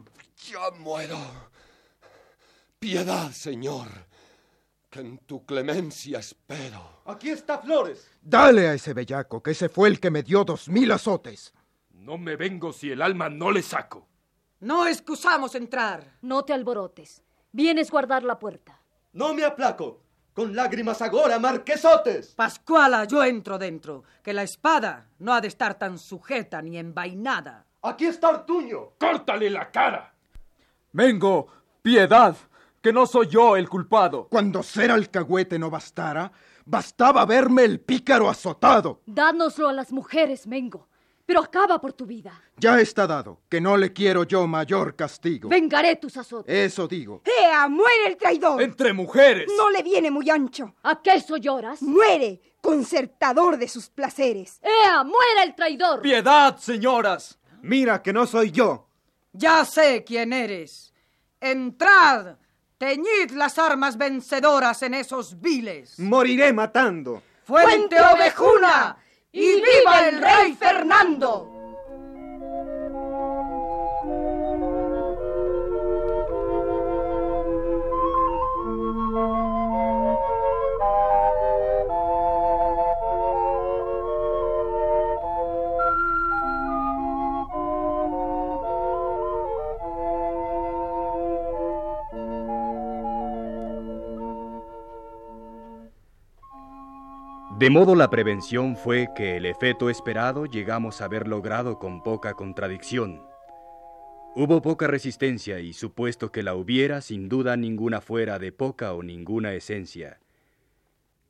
Ya 0.50 0.70
muero. 0.78 1.18
Piedad, 2.78 3.30
Señor, 3.30 3.88
que 4.90 5.00
en 5.00 5.18
tu 5.18 5.44
clemencia 5.44 6.18
espero. 6.18 7.02
Aquí 7.06 7.30
está 7.30 7.58
Flores. 7.58 8.10
Dale 8.22 8.68
a 8.68 8.74
ese 8.74 8.94
bellaco, 8.94 9.42
que 9.42 9.50
ese 9.52 9.68
fue 9.68 9.88
el 9.88 10.00
que 10.00 10.10
me 10.10 10.22
dio 10.22 10.44
dos 10.44 10.68
mil 10.68 10.90
azotes. 10.92 11.52
No 11.92 12.16
me 12.16 12.36
vengo 12.36 12.72
si 12.72 12.90
el 12.90 13.02
alma 13.02 13.28
no 13.28 13.50
le 13.50 13.62
saco. 13.62 14.06
No 14.60 14.86
excusamos 14.86 15.54
entrar. 15.54 16.16
No 16.22 16.44
te 16.44 16.52
alborotes. 16.52 17.22
Vienes 17.52 17.90
guardar 17.90 18.24
la 18.24 18.38
puerta. 18.38 18.80
No 19.12 19.34
me 19.34 19.44
aplaco. 19.44 20.02
Con 20.32 20.54
lágrimas 20.54 21.02
agora, 21.02 21.38
marquesotes. 21.38 22.34
Pascuala, 22.34 23.04
yo 23.04 23.24
entro 23.24 23.58
dentro, 23.58 24.04
que 24.22 24.32
la 24.32 24.44
espada 24.44 25.08
no 25.18 25.34
ha 25.34 25.40
de 25.40 25.48
estar 25.48 25.76
tan 25.76 25.98
sujeta 25.98 26.62
ni 26.62 26.78
envainada. 26.78 27.66
Aquí 27.82 28.06
está 28.06 28.28
Ortuño. 28.30 28.92
¡Córtale 28.98 29.50
la 29.50 29.70
cara! 29.70 30.14
Mengo, 30.92 31.48
piedad, 31.82 32.36
que 32.80 32.92
no 32.92 33.06
soy 33.06 33.28
yo 33.28 33.56
el 33.56 33.68
culpado. 33.68 34.28
Cuando 34.28 34.62
ser 34.62 34.90
alcahuete 34.90 35.58
no 35.58 35.70
bastara, 35.70 36.30
bastaba 36.64 37.24
verme 37.26 37.64
el 37.64 37.80
pícaro 37.80 38.28
azotado. 38.28 39.02
Dánoslo 39.06 39.68
a 39.68 39.72
las 39.72 39.92
mujeres, 39.92 40.46
Mengo, 40.46 40.88
pero 41.26 41.40
acaba 41.40 41.80
por 41.80 41.92
tu 41.92 42.06
vida. 42.06 42.32
Ya 42.56 42.80
está 42.80 43.06
dado, 43.06 43.42
que 43.48 43.60
no 43.60 43.76
le 43.76 43.92
quiero 43.92 44.24
yo 44.24 44.46
mayor 44.46 44.96
castigo. 44.96 45.48
Vengaré 45.48 45.96
tus 45.96 46.16
azotes. 46.16 46.54
Eso 46.54 46.88
digo. 46.88 47.22
¡Ea, 47.24 47.68
muere 47.68 48.06
el 48.06 48.16
traidor! 48.16 48.62
Entre 48.62 48.92
mujeres. 48.92 49.48
No 49.56 49.70
le 49.70 49.82
viene 49.82 50.10
muy 50.10 50.28
ancho. 50.30 50.74
¿A 50.82 51.02
qué 51.02 51.14
eso 51.14 51.36
lloras? 51.36 51.82
Muere, 51.82 52.40
concertador 52.60 53.58
de 53.58 53.68
sus 53.68 53.88
placeres. 53.90 54.60
¡Ea, 54.62 55.04
muera 55.04 55.42
el 55.44 55.54
traidor! 55.54 56.00
Piedad, 56.02 56.56
señoras. 56.58 57.38
Mira 57.62 58.02
que 58.02 58.12
no 58.12 58.26
soy 58.26 58.50
yo. 58.50 58.88
Ya 59.32 59.64
sé 59.64 60.04
quién 60.04 60.32
eres. 60.32 60.92
Entrad, 61.40 62.36
teñid 62.78 63.32
las 63.32 63.58
armas 63.58 63.98
vencedoras 63.98 64.82
en 64.82 64.94
esos 64.94 65.40
viles. 65.40 65.98
Moriré 65.98 66.52
matando. 66.52 67.22
¡Fuente 67.44 68.00
ovejuna! 68.00 68.96
¡Y 69.32 69.56
viva 69.56 70.08
el 70.08 70.20
rey 70.20 70.54
Fernando! 70.54 71.57
De 97.68 97.72
modo 97.72 97.94
la 97.94 98.08
prevención 98.08 98.78
fue 98.78 99.08
que 99.14 99.36
el 99.36 99.44
efecto 99.44 99.90
esperado 99.90 100.46
llegamos 100.46 101.02
a 101.02 101.04
haber 101.04 101.28
logrado 101.28 101.78
con 101.78 102.02
poca 102.02 102.32
contradicción. 102.32 103.20
Hubo 104.34 104.62
poca 104.62 104.86
resistencia 104.86 105.60
y 105.60 105.74
supuesto 105.74 106.32
que 106.32 106.42
la 106.42 106.54
hubiera, 106.54 107.02
sin 107.02 107.28
duda 107.28 107.58
ninguna 107.58 108.00
fuera 108.00 108.38
de 108.38 108.52
poca 108.52 108.94
o 108.94 109.02
ninguna 109.02 109.52
esencia. 109.52 110.18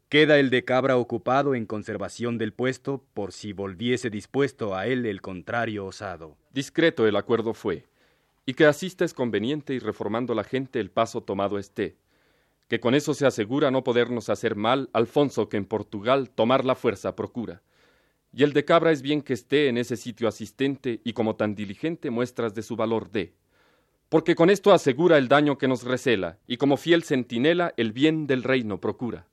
Queda 0.09 0.39
el 0.39 0.51
de 0.51 0.65
Cabra 0.65 0.97
ocupado 0.97 1.57
en 1.57 1.67
conservación 1.67 2.39
del 2.39 2.53
puesto 2.53 3.03
por 3.15 3.33
si 3.33 3.53
volviese 3.53 4.09
dispuesto 4.09 4.77
a 4.77 4.87
él 4.87 5.07
el 5.07 5.21
contrario 5.21 5.87
osado. 5.87 6.37
Discreto 6.53 7.09
el 7.09 7.17
acuerdo 7.17 7.53
fue, 7.53 7.87
y 8.47 8.55
que 8.55 8.65
asista 8.65 9.05
es 9.05 9.13
conveniente 9.13 9.75
y 9.75 9.81
reformando 9.81 10.35
la 10.35 10.45
gente 10.45 10.79
el 10.79 10.93
paso 10.93 11.21
tomado 11.21 11.59
esté 11.59 11.97
que 12.69 12.81
con 12.81 12.95
eso 12.95 13.15
se 13.15 13.27
asegura 13.27 13.71
no 13.71 13.83
podernos 13.83 14.29
hacer 14.29 14.55
mal 14.55 14.91
Alfonso 14.93 15.49
que 15.49 15.57
en 15.57 15.65
Portugal 15.65 16.31
tomar 16.31 16.65
la 16.65 16.75
fuerza 16.75 17.17
procura. 17.17 17.63
Y 18.33 18.43
el 18.45 18.53
de 18.53 18.65
Cabra 18.65 18.93
es 18.93 19.01
bien 19.01 19.23
que 19.23 19.33
esté 19.33 19.69
en 19.69 19.79
ese 19.79 19.97
sitio 19.97 20.29
asistente 20.29 21.01
y 21.03 21.15
como 21.15 21.37
tan 21.37 21.55
diligente 21.55 22.11
muestras 22.11 22.55
de 22.55 22.63
su 22.63 22.77
valor 22.77 23.11
dé. 23.11 23.33
Porque 24.11 24.35
con 24.35 24.51
esto 24.51 24.73
asegura 24.73 25.19
el 25.19 25.29
daño 25.29 25.57
que 25.59 25.69
nos 25.69 25.83
recela 25.83 26.39
y 26.47 26.59
como 26.59 26.77
fiel 26.77 27.05
centinela 27.05 27.73
el 27.77 27.93
bien 27.93 28.27
del 28.27 28.43
reino 28.43 28.81
procura. 28.81 29.27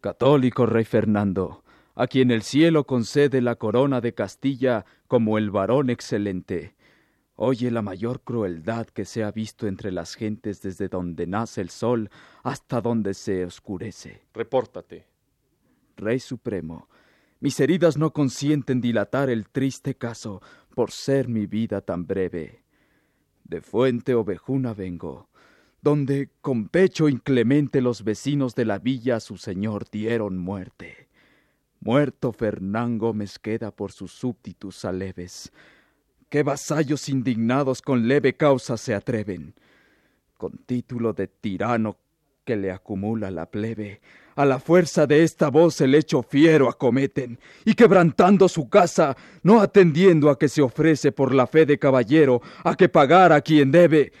Católico 0.00 0.64
rey 0.64 0.84
Fernando, 0.84 1.62
a 1.94 2.06
quien 2.06 2.30
el 2.30 2.42
cielo 2.42 2.84
concede 2.84 3.42
la 3.42 3.56
corona 3.56 4.00
de 4.00 4.14
Castilla 4.14 4.86
como 5.08 5.36
el 5.36 5.50
varón 5.50 5.90
excelente, 5.90 6.74
Oye 7.40 7.70
la 7.70 7.82
mayor 7.82 8.22
crueldad 8.22 8.88
que 8.88 9.04
se 9.04 9.22
ha 9.22 9.30
visto 9.30 9.68
entre 9.68 9.92
las 9.92 10.16
gentes 10.16 10.60
desde 10.60 10.88
donde 10.88 11.24
nace 11.28 11.60
el 11.60 11.70
sol 11.70 12.10
hasta 12.42 12.80
donde 12.80 13.14
se 13.14 13.44
oscurece. 13.44 14.24
Repórtate. 14.34 15.06
Rey 15.96 16.18
Supremo, 16.18 16.88
mis 17.38 17.60
heridas 17.60 17.96
no 17.96 18.12
consienten 18.12 18.80
dilatar 18.80 19.30
el 19.30 19.48
triste 19.50 19.94
caso 19.94 20.42
por 20.74 20.90
ser 20.90 21.28
mi 21.28 21.46
vida 21.46 21.80
tan 21.80 22.08
breve. 22.08 22.64
De 23.44 23.60
Fuente 23.60 24.16
Ovejuna 24.16 24.74
vengo, 24.74 25.28
donde 25.80 26.30
con 26.40 26.68
pecho 26.68 27.08
inclemente 27.08 27.80
los 27.80 28.02
vecinos 28.02 28.56
de 28.56 28.64
la 28.64 28.80
villa 28.80 29.14
a 29.14 29.20
su 29.20 29.36
señor 29.36 29.88
dieron 29.92 30.38
muerte. 30.38 31.08
Muerto 31.78 32.32
Fernán 32.32 32.98
Gómez 32.98 33.38
queda 33.38 33.70
por 33.70 33.92
sus 33.92 34.10
súbditos 34.10 34.84
aleves 34.84 35.52
qué 36.28 36.42
vasallos 36.42 37.08
indignados 37.08 37.82
con 37.82 38.06
leve 38.06 38.34
causa 38.34 38.76
se 38.76 38.94
atreven, 38.94 39.54
con 40.36 40.58
título 40.58 41.12
de 41.12 41.28
tirano 41.28 41.96
que 42.44 42.56
le 42.56 42.70
acumula 42.70 43.30
la 43.30 43.46
plebe, 43.50 44.00
a 44.34 44.44
la 44.44 44.58
fuerza 44.58 45.06
de 45.06 45.24
esta 45.24 45.50
voz 45.50 45.80
el 45.80 45.94
hecho 45.94 46.22
fiero 46.22 46.68
acometen, 46.68 47.38
y 47.64 47.74
quebrantando 47.74 48.48
su 48.48 48.68
casa, 48.68 49.16
no 49.42 49.60
atendiendo 49.60 50.30
a 50.30 50.38
que 50.38 50.48
se 50.48 50.62
ofrece 50.62 51.12
por 51.12 51.34
la 51.34 51.46
fe 51.46 51.66
de 51.66 51.78
caballero, 51.78 52.40
a 52.64 52.76
que 52.76 52.88
pagar 52.88 53.32
a 53.32 53.40
quien 53.40 53.70
debe, 53.70 54.12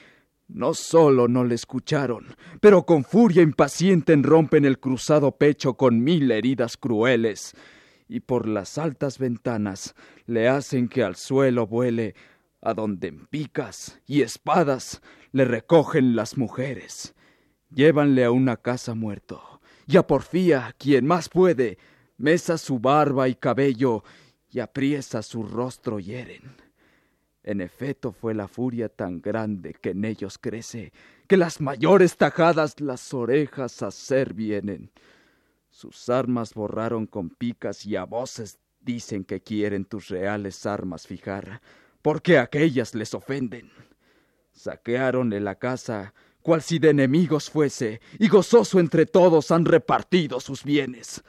no 0.48 0.74
solo 0.74 1.28
no 1.28 1.44
le 1.44 1.54
escucharon, 1.54 2.26
pero 2.60 2.84
con 2.84 3.04
furia 3.04 3.42
impaciente 3.42 4.16
rompen 4.16 4.64
el 4.64 4.78
cruzado 4.78 5.32
pecho 5.32 5.74
con 5.74 6.02
mil 6.02 6.30
heridas 6.30 6.76
crueles, 6.76 7.54
y 8.08 8.20
por 8.20 8.48
las 8.48 8.78
altas 8.78 9.18
ventanas 9.18 9.94
le 10.26 10.48
hacen 10.48 10.88
que 10.88 11.02
al 11.02 11.16
suelo 11.16 11.66
vuele, 11.66 12.14
a 12.60 12.74
donde 12.74 13.08
en 13.08 13.26
picas 13.26 14.00
y 14.06 14.22
espadas 14.22 15.02
le 15.32 15.44
recogen 15.44 16.16
las 16.16 16.36
mujeres. 16.36 17.14
Llévanle 17.70 18.24
a 18.24 18.30
una 18.30 18.56
casa 18.56 18.94
muerto, 18.94 19.60
y 19.86 19.96
a 19.96 20.06
Porfía, 20.06 20.74
quien 20.78 21.06
más 21.06 21.28
puede, 21.28 21.78
mesa 22.16 22.58
su 22.58 22.78
barba 22.78 23.28
y 23.28 23.34
cabello, 23.34 24.02
y 24.50 24.60
apriesa 24.60 25.22
su 25.22 25.42
rostro 25.42 26.00
hieren. 26.00 26.56
En 27.42 27.60
efecto 27.60 28.12
fue 28.12 28.34
la 28.34 28.48
furia 28.48 28.88
tan 28.88 29.20
grande 29.20 29.74
que 29.74 29.90
en 29.90 30.04
ellos 30.04 30.38
crece, 30.38 30.92
que 31.26 31.36
las 31.36 31.60
mayores 31.60 32.16
tajadas 32.16 32.80
las 32.80 33.14
orejas 33.14 33.82
a 33.82 33.86
hacer 33.86 34.34
vienen. 34.34 34.90
Sus 35.78 36.08
armas 36.08 36.54
borraron 36.54 37.06
con 37.06 37.30
picas 37.30 37.86
y 37.86 37.94
a 37.94 38.02
voces 38.02 38.58
dicen 38.80 39.22
que 39.22 39.40
quieren 39.40 39.84
tus 39.84 40.08
reales 40.08 40.66
armas 40.66 41.06
fijar, 41.06 41.62
porque 42.02 42.36
aquellas 42.36 42.96
les 42.96 43.14
ofenden. 43.14 43.70
Saquearon 44.50 45.30
la 45.44 45.54
casa 45.54 46.14
cual 46.42 46.62
si 46.62 46.80
de 46.80 46.90
enemigos 46.90 47.48
fuese, 47.48 48.00
y 48.18 48.26
gozoso 48.26 48.80
entre 48.80 49.06
todos 49.06 49.52
han 49.52 49.64
repartido 49.64 50.40
sus 50.40 50.64
bienes. 50.64 51.22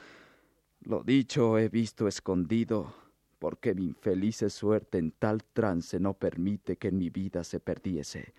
Lo 0.80 1.04
dicho 1.04 1.56
he 1.56 1.68
visto 1.68 2.08
escondido, 2.08 2.92
porque 3.38 3.72
mi 3.72 3.84
infeliz 3.84 4.42
suerte 4.48 4.98
en 4.98 5.12
tal 5.12 5.44
trance 5.44 6.00
no 6.00 6.14
permite 6.14 6.76
que 6.76 6.88
en 6.88 6.98
mi 6.98 7.08
vida 7.08 7.44
se 7.44 7.60
perdiese. 7.60 8.34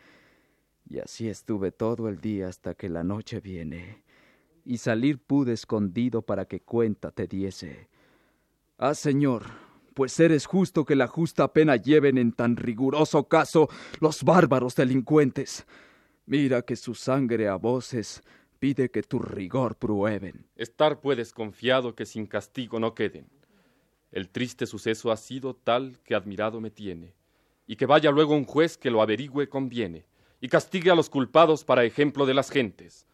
Y 0.90 1.00
así 1.00 1.30
estuve 1.30 1.72
todo 1.72 2.10
el 2.10 2.20
día 2.20 2.50
hasta 2.50 2.74
que 2.74 2.90
la 2.90 3.06
noche 3.06 3.40
viene, 3.40 4.04
y 4.66 4.78
salir 4.78 5.20
pude 5.20 5.54
escondido 5.54 6.22
para 6.22 6.46
que 6.46 6.62
cuenta 6.62 7.12
te 7.12 7.28
diese. 7.28 7.90
Ah, 8.78 8.94
Señor, 8.94 9.44
pues 9.94 10.20
eres 10.20 10.46
justo 10.46 10.86
que 10.86 10.96
la 10.96 11.08
justa 11.08 11.52
pena 11.54 11.76
lleven 11.76 12.18
en 12.18 12.32
tan 12.32 12.56
riguroso 12.56 13.28
caso 13.28 13.70
los 14.00 14.24
bárbaros 14.24 14.76
delincuentes. 14.76 15.66
Mira 16.26 16.62
que 16.62 16.76
su 16.76 16.96
sangre 16.96 17.48
a 17.48 17.56
voces 17.56 18.24
pide 18.60 18.92
que 18.92 19.04
tu 19.04 19.20
rigor 19.20 19.76
prueben. 19.76 20.46
Estar 20.56 21.02
puedes 21.02 21.34
confiado 21.34 21.96
que 21.96 22.06
sin 22.06 22.28
castigo 22.28 22.80
no 22.80 22.94
queden. 22.94 23.28
El 24.12 24.30
triste 24.30 24.66
suceso 24.66 25.12
ha 25.12 25.18
sido 25.18 25.56
tal 25.56 25.98
que 26.04 26.16
admirado 26.16 26.62
me 26.62 26.70
tiene, 26.70 27.14
y 27.66 27.76
que 27.76 27.86
vaya 27.86 28.12
luego 28.12 28.36
un 28.36 28.46
juez 28.46 28.78
que 28.78 28.92
lo 28.92 29.02
averigüe 29.02 29.50
conviene, 29.50 30.06
y 30.42 30.48
castigue 30.48 30.92
a 30.92 30.96
los 30.96 31.10
culpados 31.10 31.64
para 31.64 31.86
ejemplo 31.86 32.26
de 32.26 32.34
las 32.34 32.50
gentes. 32.50 33.06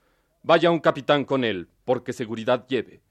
Vaya 0.47 0.71
un 0.71 0.79
capitán 0.79 1.25
con 1.25 1.43
él, 1.43 1.67
porque 1.83 2.13
seguridad 2.13 2.65
lleve, 2.69 3.01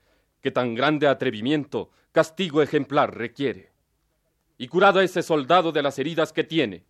que 0.41 0.51
tan 0.51 0.75
grande 0.75 1.07
atrevimiento 1.07 1.91
castigo 2.11 2.63
ejemplar 2.63 3.15
requiere. 3.15 3.73
Y 4.57 4.69
curado 4.69 5.03
ese 5.03 5.23
soldado 5.23 5.71
de 5.71 5.83
las 5.83 5.99
heridas 5.99 6.33
que 6.33 6.45
tiene. 6.45 6.87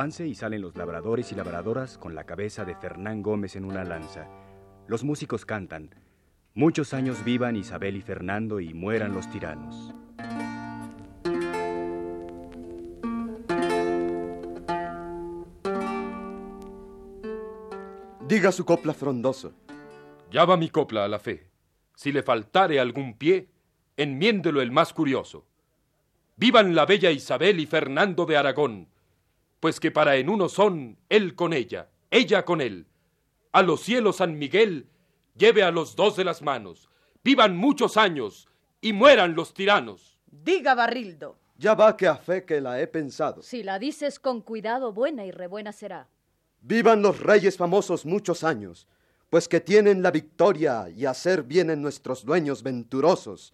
Avance 0.00 0.26
y 0.26 0.34
salen 0.34 0.62
los 0.62 0.76
labradores 0.76 1.30
y 1.30 1.34
labradoras 1.34 1.98
con 1.98 2.14
la 2.14 2.24
cabeza 2.24 2.64
de 2.64 2.74
Fernán 2.74 3.22
Gómez 3.22 3.54
en 3.54 3.66
una 3.66 3.84
lanza. 3.84 4.26
Los 4.86 5.04
músicos 5.04 5.44
cantan. 5.44 5.94
Muchos 6.54 6.94
años 6.94 7.22
vivan 7.22 7.54
Isabel 7.54 7.96
y 7.96 8.00
Fernando 8.00 8.60
y 8.60 8.72
mueran 8.72 9.12
los 9.12 9.30
tiranos. 9.30 9.92
Diga 18.26 18.52
su 18.52 18.64
copla 18.64 18.94
frondoso. 18.94 19.52
Ya 20.30 20.46
va 20.46 20.56
mi 20.56 20.70
copla 20.70 21.04
a 21.04 21.08
la 21.08 21.18
fe. 21.18 21.50
Si 21.94 22.10
le 22.10 22.22
faltare 22.22 22.80
algún 22.80 23.18
pie, 23.18 23.50
enmiéndelo 23.98 24.62
el 24.62 24.70
más 24.70 24.94
curioso. 24.94 25.44
Vivan 26.36 26.74
la 26.74 26.86
bella 26.86 27.10
Isabel 27.10 27.60
y 27.60 27.66
Fernando 27.66 28.24
de 28.24 28.38
Aragón, 28.38 28.88
pues 29.60 29.78
que 29.78 29.90
para 29.90 30.16
en 30.16 30.28
uno 30.28 30.48
son 30.48 30.98
él 31.08 31.34
con 31.34 31.52
ella, 31.52 31.88
ella 32.10 32.44
con 32.44 32.60
él. 32.60 32.86
A 33.52 33.62
los 33.62 33.82
cielos 33.82 34.16
San 34.16 34.38
Miguel 34.38 34.88
lleve 35.36 35.62
a 35.62 35.70
los 35.70 35.94
dos 35.96 36.16
de 36.16 36.24
las 36.24 36.42
manos. 36.42 36.88
Vivan 37.22 37.56
muchos 37.56 37.96
años 37.96 38.48
y 38.80 38.92
mueran 38.92 39.34
los 39.34 39.52
tiranos. 39.52 40.18
Diga 40.26 40.74
Barrildo. 40.74 41.36
Ya 41.58 41.74
va 41.74 41.94
que 41.94 42.08
a 42.08 42.16
fe 42.16 42.46
que 42.46 42.60
la 42.60 42.80
he 42.80 42.86
pensado. 42.86 43.42
Si 43.42 43.62
la 43.62 43.78
dices 43.78 44.18
con 44.18 44.40
cuidado, 44.40 44.94
buena 44.94 45.26
y 45.26 45.30
rebuena 45.30 45.72
será. 45.72 46.08
Vivan 46.62 47.02
los 47.02 47.20
reyes 47.20 47.56
famosos 47.56 48.06
muchos 48.06 48.44
años, 48.44 48.86
pues 49.28 49.46
que 49.46 49.60
tienen 49.60 50.02
la 50.02 50.10
victoria 50.10 50.88
y 50.88 51.04
hacer 51.04 51.42
vienen 51.42 51.82
nuestros 51.82 52.24
dueños 52.24 52.62
venturosos. 52.62 53.52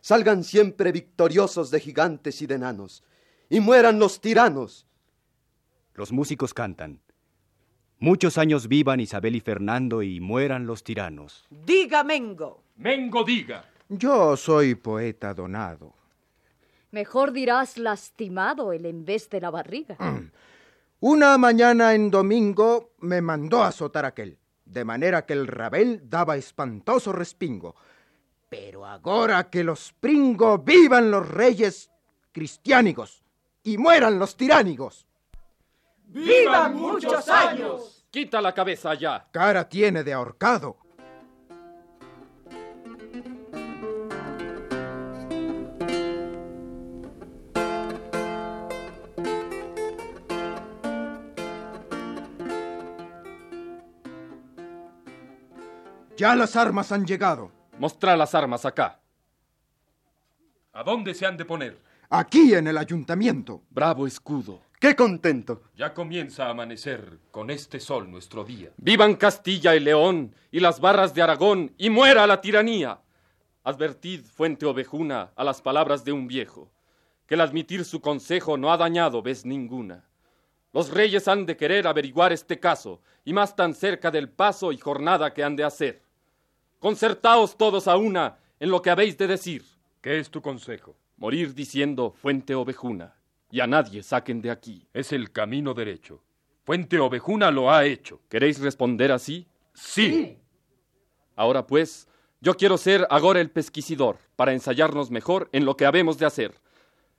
Salgan 0.00 0.44
siempre 0.44 0.92
victoriosos 0.92 1.70
de 1.70 1.80
gigantes 1.80 2.42
y 2.42 2.46
de 2.46 2.56
enanos, 2.56 3.02
y 3.48 3.60
mueran 3.60 3.98
los 3.98 4.20
tiranos. 4.20 4.85
Los 5.96 6.12
músicos 6.12 6.52
cantan. 6.52 7.00
Muchos 7.98 8.36
años 8.36 8.68
vivan 8.68 9.00
Isabel 9.00 9.34
y 9.34 9.40
Fernando 9.40 10.02
y 10.02 10.20
mueran 10.20 10.66
los 10.66 10.84
tiranos. 10.84 11.46
Diga 11.48 12.04
Mengo. 12.04 12.64
Mengo 12.76 13.24
diga. 13.24 13.64
Yo 13.88 14.36
soy 14.36 14.74
poeta 14.74 15.32
donado. 15.32 15.94
Mejor 16.90 17.32
dirás 17.32 17.78
lastimado 17.78 18.74
el 18.74 18.84
en 18.84 19.06
vez 19.06 19.30
de 19.30 19.40
la 19.40 19.48
barriga. 19.48 19.96
Una 21.00 21.38
mañana 21.38 21.94
en 21.94 22.10
domingo 22.10 22.90
me 22.98 23.22
mandó 23.22 23.62
a 23.62 23.68
azotar 23.68 24.04
aquel, 24.04 24.36
de 24.66 24.84
manera 24.84 25.24
que 25.24 25.32
el 25.32 25.46
rabel 25.46 26.02
daba 26.10 26.36
espantoso 26.36 27.10
respingo. 27.10 27.74
Pero 28.50 28.84
ahora 28.84 29.48
que 29.48 29.64
los 29.64 29.94
pringo, 29.94 30.58
vivan 30.58 31.10
los 31.10 31.26
reyes 31.26 31.90
cristiánigos 32.32 33.22
y 33.62 33.78
mueran 33.78 34.18
los 34.18 34.36
tiránigos. 34.36 35.06
¡Vivan 36.06 36.76
muchos 36.76 37.28
años! 37.28 38.06
Quita 38.10 38.40
la 38.40 38.52
cabeza 38.54 38.94
ya. 38.94 39.28
Cara 39.32 39.68
tiene 39.68 40.02
de 40.02 40.12
ahorcado. 40.12 40.78
Ya 56.16 56.34
las 56.34 56.56
armas 56.56 56.92
han 56.92 57.04
llegado. 57.04 57.52
Mostra 57.78 58.16
las 58.16 58.34
armas 58.34 58.64
acá. 58.64 59.00
¿A 60.72 60.82
dónde 60.82 61.12
se 61.12 61.26
han 61.26 61.36
de 61.36 61.44
poner? 61.44 61.78
Aquí 62.08 62.54
en 62.54 62.66
el 62.68 62.78
ayuntamiento. 62.78 63.62
Bravo 63.68 64.06
escudo. 64.06 64.62
¡Qué 64.86 64.94
contento! 64.94 65.62
Ya 65.74 65.92
comienza 65.92 66.46
a 66.46 66.50
amanecer 66.50 67.18
con 67.32 67.50
este 67.50 67.80
sol 67.80 68.08
nuestro 68.08 68.44
día. 68.44 68.70
Vivan 68.76 69.16
Castilla 69.16 69.74
y 69.74 69.80
León 69.80 70.32
y 70.52 70.60
las 70.60 70.78
barras 70.78 71.12
de 71.12 71.22
Aragón 71.22 71.74
y 71.76 71.90
muera 71.90 72.24
la 72.28 72.40
tiranía. 72.40 73.00
Advertid, 73.64 74.20
fuente 74.20 74.64
ovejuna, 74.64 75.32
a 75.34 75.42
las 75.42 75.60
palabras 75.60 76.04
de 76.04 76.12
un 76.12 76.28
viejo, 76.28 76.70
que 77.26 77.34
el 77.34 77.40
admitir 77.40 77.84
su 77.84 78.00
consejo 78.00 78.56
no 78.56 78.72
ha 78.72 78.76
dañado 78.76 79.22
vez 79.22 79.44
ninguna. 79.44 80.04
Los 80.72 80.90
reyes 80.90 81.26
han 81.26 81.46
de 81.46 81.56
querer 81.56 81.88
averiguar 81.88 82.32
este 82.32 82.60
caso, 82.60 83.00
y 83.24 83.32
más 83.32 83.56
tan 83.56 83.74
cerca 83.74 84.12
del 84.12 84.28
paso 84.28 84.70
y 84.70 84.78
jornada 84.78 85.34
que 85.34 85.42
han 85.42 85.56
de 85.56 85.64
hacer. 85.64 86.00
Concertaos 86.78 87.58
todos 87.58 87.88
a 87.88 87.96
una 87.96 88.38
en 88.60 88.70
lo 88.70 88.82
que 88.82 88.90
habéis 88.90 89.18
de 89.18 89.26
decir. 89.26 89.64
¿Qué 90.00 90.20
es 90.20 90.30
tu 90.30 90.40
consejo? 90.40 90.94
Morir 91.16 91.54
diciendo 91.54 92.12
fuente 92.12 92.54
ovejuna, 92.54 93.15
y 93.56 93.60
a 93.60 93.66
nadie 93.66 94.02
saquen 94.02 94.42
de 94.42 94.50
aquí. 94.50 94.86
Es 94.92 95.12
el 95.12 95.32
camino 95.32 95.72
derecho. 95.72 96.22
Fuente 96.64 96.98
ovejuna 96.98 97.50
lo 97.50 97.72
ha 97.72 97.86
hecho. 97.86 98.20
¿Queréis 98.28 98.60
responder 98.60 99.10
así? 99.10 99.48
Sí. 99.72 100.36
Ahora 101.36 101.66
pues, 101.66 102.06
yo 102.42 102.54
quiero 102.58 102.76
ser 102.76 103.06
agora 103.08 103.40
el 103.40 103.50
pesquisidor, 103.50 104.18
para 104.36 104.52
ensayarnos 104.52 105.10
mejor 105.10 105.48
en 105.52 105.64
lo 105.64 105.74
que 105.74 105.86
habemos 105.86 106.18
de 106.18 106.26
hacer. 106.26 106.52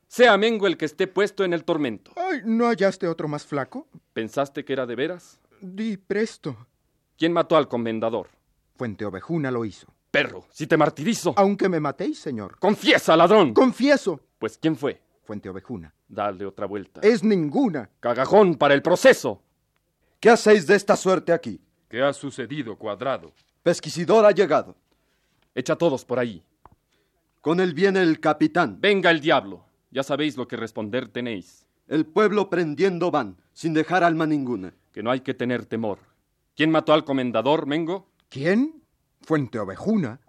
Sea 0.07 0.37
Mengo 0.37 0.67
el 0.67 0.77
que 0.77 0.85
esté 0.85 1.07
puesto 1.07 1.43
en 1.43 1.53
el 1.53 1.63
tormento. 1.63 2.11
Ay, 2.15 2.41
¿no 2.45 2.67
hallaste 2.67 3.07
otro 3.07 3.27
más 3.27 3.43
flaco? 3.43 3.87
¿Pensaste 4.13 4.63
que 4.63 4.73
era 4.73 4.85
de 4.85 4.95
veras? 4.95 5.39
Di 5.59 5.97
presto. 5.97 6.67
¿Quién 7.17 7.33
mató 7.33 7.57
al 7.57 7.67
comendador? 7.67 8.27
Fuente 8.75 9.05
Ovejuna 9.05 9.49
lo 9.49 9.65
hizo. 9.65 9.87
Perro, 10.11 10.45
si 10.51 10.67
te 10.67 10.77
martirizo. 10.77 11.33
Aunque 11.35 11.67
me 11.67 11.79
matéis, 11.79 12.19
señor. 12.19 12.59
¡Confiesa, 12.59 13.17
ladrón! 13.17 13.55
Confieso. 13.55 14.19
Pues 14.37 14.59
¿quién 14.59 14.75
fue? 14.75 15.01
Fuente 15.27 15.49
Ovejuna. 15.49 15.93
Dale 16.07 16.45
otra 16.45 16.65
vuelta. 16.65 17.01
Es 17.03 17.21
ninguna. 17.21 17.89
Cagajón 17.99 18.55
para 18.55 18.73
el 18.73 18.81
proceso. 18.81 19.43
¿Qué 20.21 20.29
hacéis 20.29 20.65
de 20.65 20.75
esta 20.75 20.95
suerte 20.95 21.33
aquí? 21.33 21.59
¿Qué 21.89 22.01
ha 22.01 22.13
sucedido, 22.13 22.77
cuadrado? 22.77 23.33
Pesquisidor 23.61 24.25
ha 24.25 24.31
llegado. 24.31 24.77
Echa 25.53 25.75
todos 25.75 26.05
por 26.05 26.17
ahí. 26.17 26.41
Con 27.41 27.59
él 27.59 27.73
viene 27.73 28.01
el 28.01 28.21
capitán. 28.21 28.77
Venga 28.79 29.11
el 29.11 29.19
diablo. 29.19 29.65
Ya 29.91 30.01
sabéis 30.01 30.37
lo 30.37 30.47
que 30.47 30.55
responder 30.55 31.09
tenéis. 31.09 31.67
El 31.89 32.05
pueblo 32.05 32.49
prendiendo 32.49 33.11
van, 33.11 33.35
sin 33.51 33.73
dejar 33.73 34.05
alma 34.05 34.25
ninguna. 34.25 34.73
Que 34.93 35.03
no 35.03 35.11
hay 35.11 35.19
que 35.19 35.33
tener 35.33 35.65
temor. 35.65 35.99
¿Quién 36.55 36.71
mató 36.71 36.93
al 36.93 37.03
comendador, 37.03 37.65
Mengo? 37.65 38.07
¿Quién? 38.29 38.81
Fuente 39.23 39.59
Ovejuna. 39.59 40.21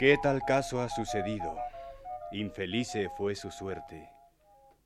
¿Qué 0.00 0.16
tal 0.16 0.40
caso 0.46 0.80
ha 0.80 0.88
sucedido? 0.88 1.58
Infelice 2.32 3.10
fue 3.18 3.34
su 3.34 3.50
suerte. 3.50 4.08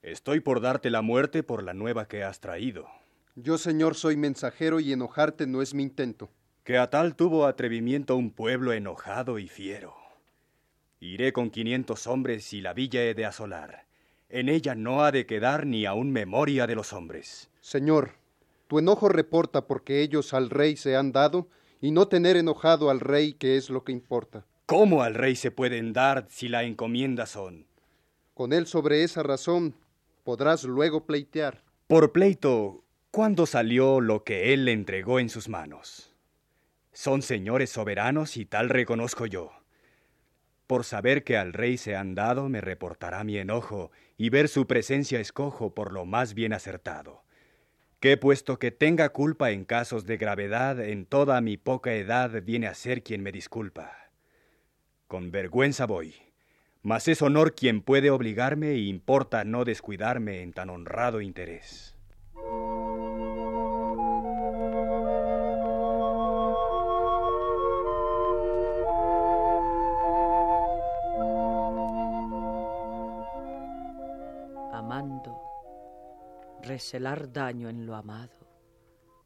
Estoy 0.03 0.40
por 0.40 0.61
darte 0.61 0.90
la 0.90 1.03
muerte 1.03 1.44
por 1.44 1.62
la 1.62 1.72
nueva 1.72 2.09
que 2.09 2.24
has 2.24 2.40
traído. 2.40 2.88
Yo, 3.37 3.57
señor, 3.57 3.94
soy 3.94 4.16
mensajero 4.16 4.81
y 4.81 4.92
enojarte 4.92 5.46
no 5.46 5.62
es 5.62 5.72
mi 5.72 5.85
intento. 5.85 6.31
Que 6.64 6.79
a 6.79 6.90
tal 6.90 7.14
tuvo 7.14 7.46
atrevimiento 7.46 8.16
un 8.16 8.33
pueblo 8.33 8.72
enojado 8.72 9.38
y 9.38 9.46
fiero. 9.46 9.94
Iré 10.98 11.33
con 11.33 11.50
quinientos 11.50 12.09
hombres 12.09 12.53
y 12.53 12.61
la 12.61 12.72
villa 12.72 13.05
he 13.05 13.14
de 13.14 13.24
asolar. 13.24 13.87
En 14.29 14.48
ella 14.48 14.74
no 14.74 15.05
ha 15.05 15.12
de 15.12 15.27
quedar 15.27 15.64
ni 15.64 15.87
aun 15.87 16.11
memoria 16.11 16.66
de 16.66 16.74
los 16.74 16.92
hombres. 16.92 17.50
Señor, 17.61 18.14
tu 18.66 18.81
enojo 18.81 19.09
reporta 19.09 19.68
porque 19.68 20.03
ellos 20.03 20.35
al 20.35 20.50
rey 20.50 20.77
se 20.77 20.96
han 20.96 21.12
dado 21.12 21.46
y 21.81 21.92
no 21.92 22.09
tener 22.09 22.37
enojado 22.37 22.90
al 22.90 22.98
rey 22.98 23.35
que 23.35 23.57
es 23.57 23.70
lo 23.70 23.85
que 23.85 23.92
importa. 23.92 24.44
¿Cómo 24.66 25.03
al 25.03 25.14
rey 25.14 25.37
se 25.37 25.50
pueden 25.50 25.92
dar 25.92 26.27
si 26.31 26.48
la 26.48 26.62
encomienda 26.62 27.27
son? 27.27 27.66
Con 28.33 28.55
él 28.55 28.66
sobre 28.66 29.05
esa 29.05 29.22
razón 29.22 29.74
podrás 30.22 30.64
luego 30.64 31.05
pleitear. 31.05 31.62
Por 31.87 32.12
pleito, 32.12 32.83
¿cuándo 33.11 33.44
salió 33.44 34.00
lo 34.00 34.24
que 34.24 34.55
él 34.55 34.64
le 34.64 34.72
entregó 34.72 35.20
en 35.20 35.29
sus 35.29 35.50
manos? 35.50 36.14
Son 36.94 37.20
señores 37.20 37.68
soberanos 37.68 38.38
y 38.38 38.46
tal 38.46 38.70
reconozco 38.70 39.27
yo. 39.27 39.53
Por 40.66 40.85
saber 40.85 41.24
que 41.24 41.37
al 41.37 41.53
rey 41.53 41.77
se 41.77 41.94
han 41.94 42.14
dado 42.14 42.48
me 42.48 42.62
reportará 42.62 43.22
mi 43.22 43.37
enojo 43.37 43.90
y 44.16 44.31
ver 44.31 44.48
su 44.48 44.66
presencia 44.66 45.20
escojo 45.20 45.74
por 45.74 45.92
lo 45.92 46.07
más 46.07 46.33
bien 46.33 46.55
acertado. 46.55 47.22
Que 48.00 48.16
puesto 48.16 48.59
que 48.59 48.70
tenga 48.70 49.11
culpa 49.11 49.50
en 49.50 49.66
casos 49.66 50.07
de 50.07 50.16
gravedad 50.16 50.81
en 50.81 51.05
toda 51.05 51.42
mi 51.42 51.59
poca 51.59 51.92
edad 51.92 52.42
viene 52.42 52.66
a 52.66 52.74
ser 52.74 53.03
quien 53.03 53.22
me 53.22 53.31
disculpa. 53.31 54.04
Con 55.07 55.31
vergüenza 55.31 55.87
voy, 55.87 56.14
mas 56.83 57.09
es 57.09 57.23
honor 57.23 57.55
quien 57.55 57.83
puede 57.83 58.11
obligarme 58.11 58.71
e 58.71 58.79
importa 58.79 59.45
no 59.45 59.64
descuidarme 59.64 60.43
en 60.43 60.53
tan 60.53 60.71
honrado 60.71 61.21
interés. 61.21 61.95
recelar 76.64 77.31
daño 77.31 77.69
en 77.69 77.87
lo 77.87 77.95
amado, 77.95 78.49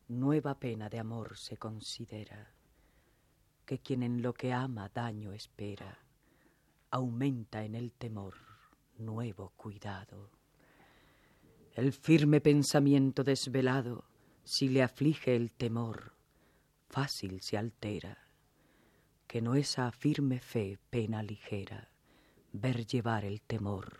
nueva 0.09 0.59
pena 0.59 0.88
de 0.88 0.99
amor 0.99 1.38
se 1.38 1.57
considera, 1.57 2.53
que 3.68 3.81
quien 3.81 4.02
en 4.02 4.22
lo 4.22 4.33
que 4.33 4.54
ama 4.54 4.88
daño 4.88 5.35
espera, 5.35 5.98
aumenta 6.90 7.66
en 7.66 7.74
el 7.74 7.92
temor 7.92 8.33
nuevo 8.96 9.52
cuidado. 9.59 10.31
El 11.74 11.92
firme 11.92 12.40
pensamiento 12.40 13.24
desvelado, 13.24 14.07
si 14.42 14.70
le 14.70 14.83
aflige 14.83 15.37
el 15.37 15.52
temor, 15.52 16.14
fácil 16.88 17.42
se 17.42 17.59
altera, 17.59 18.16
que 19.26 19.42
no 19.42 19.54
esa 19.54 19.92
firme 19.92 20.40
fe 20.40 20.78
pena 20.88 21.22
ligera, 21.22 21.90
ver 22.54 22.87
llevar 22.87 23.26
el 23.26 23.42
temor, 23.42 23.98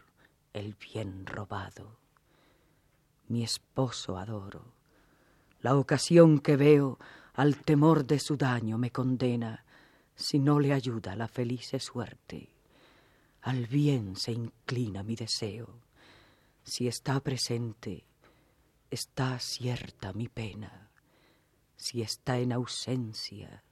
el 0.55 0.77
bien 0.77 1.27
robado. 1.27 1.99
Mi 3.27 3.45
esposo 3.45 4.17
adoro, 4.17 4.73
la 5.61 5.77
ocasión 5.77 6.39
que 6.39 6.57
veo 6.57 6.99
al 7.39 7.57
temor 7.59 8.05
de 8.05 8.19
su 8.19 8.37
daño 8.37 8.79
me 8.79 8.91
condena, 8.91 9.65
si 10.17 10.41
no 10.41 10.59
le 10.59 10.73
ayuda 10.73 11.15
la 11.15 11.29
felice 11.29 11.79
suerte. 11.79 12.49
Al 13.43 13.69
bien 13.69 14.17
se 14.17 14.33
inclina 14.33 15.05
mi 15.05 15.15
deseo, 15.15 15.79
si 16.65 16.89
está 16.89 17.21
presente, 17.21 18.05
está 18.91 19.39
cierta 19.39 20.13
mi 20.13 20.27
pena, 20.27 20.91
si 21.77 22.03
está 22.03 22.41
en 22.41 22.53
ausencia, 22.53 23.63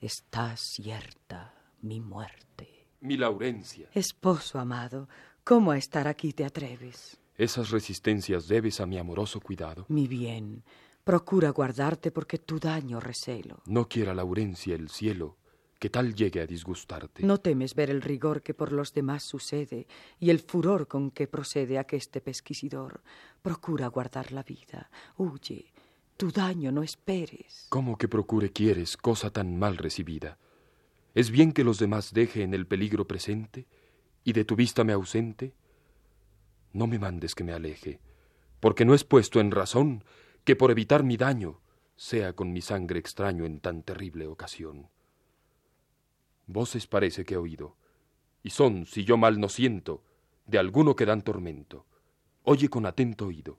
está 0.00 0.56
cierta 0.56 1.52
mi 1.82 2.00
muerte. 2.00 2.88
Mi 3.00 3.18
Laurencia. 3.18 3.90
Esposo 3.92 4.58
amado, 4.58 5.10
¿cómo 5.44 5.72
a 5.72 5.76
estar 5.76 6.08
aquí 6.08 6.32
te 6.32 6.46
atreves? 6.46 7.20
Esas 7.36 7.68
resistencias 7.68 8.48
debes 8.48 8.80
a 8.80 8.86
mi 8.86 8.96
amoroso 8.96 9.40
cuidado. 9.40 9.84
Mi 9.90 10.08
bien, 10.08 10.64
procura 11.08 11.48
guardarte 11.48 12.10
porque 12.10 12.36
tu 12.36 12.58
daño 12.58 13.00
recelo. 13.00 13.62
No 13.64 13.88
quiera 13.88 14.12
Laurencia 14.12 14.74
el 14.74 14.90
cielo 14.90 15.38
que 15.78 15.88
tal 15.88 16.14
llegue 16.14 16.42
a 16.42 16.46
disgustarte. 16.46 17.24
No 17.24 17.38
temes 17.38 17.74
ver 17.74 17.88
el 17.88 18.02
rigor 18.02 18.42
que 18.42 18.52
por 18.52 18.72
los 18.72 18.92
demás 18.92 19.22
sucede 19.22 19.86
y 20.20 20.28
el 20.28 20.40
furor 20.40 20.86
con 20.86 21.10
que 21.10 21.26
procede 21.26 21.78
aqueste 21.78 22.20
pesquisidor. 22.20 23.00
Procura 23.40 23.86
guardar 23.86 24.32
la 24.32 24.42
vida. 24.42 24.90
Huye. 25.16 25.72
Tu 26.18 26.30
daño 26.30 26.70
no 26.72 26.82
esperes. 26.82 27.68
¿Cómo 27.70 27.96
que 27.96 28.06
procure 28.06 28.52
quieres 28.52 28.98
cosa 28.98 29.30
tan 29.30 29.58
mal 29.58 29.78
recibida? 29.78 30.36
¿Es 31.14 31.30
bien 31.30 31.52
que 31.52 31.64
los 31.64 31.78
demás 31.78 32.12
deje 32.12 32.42
en 32.42 32.52
el 32.52 32.66
peligro 32.66 33.06
presente 33.06 33.66
y 34.24 34.34
de 34.34 34.44
tu 34.44 34.56
vista 34.56 34.84
me 34.84 34.92
ausente? 34.92 35.54
No 36.74 36.86
me 36.86 36.98
mandes 36.98 37.34
que 37.34 37.44
me 37.44 37.54
aleje, 37.54 37.98
porque 38.60 38.84
no 38.84 38.92
es 38.92 39.04
puesto 39.04 39.40
en 39.40 39.52
razón 39.52 40.04
que 40.48 40.56
por 40.56 40.70
evitar 40.70 41.04
mi 41.04 41.18
daño 41.18 41.60
sea 41.94 42.32
con 42.32 42.54
mi 42.54 42.62
sangre 42.62 42.98
extraño 42.98 43.44
en 43.44 43.60
tan 43.60 43.82
terrible 43.82 44.26
ocasión. 44.26 44.88
Voces 46.46 46.86
parece 46.86 47.26
que 47.26 47.34
he 47.34 47.36
oído, 47.36 47.76
y 48.42 48.48
son, 48.48 48.86
si 48.86 49.04
yo 49.04 49.18
mal 49.18 49.40
no 49.40 49.50
siento, 49.50 50.02
de 50.46 50.56
alguno 50.56 50.96
que 50.96 51.04
dan 51.04 51.20
tormento. 51.20 51.84
Oye 52.44 52.70
con 52.70 52.86
atento 52.86 53.26
oído. 53.26 53.58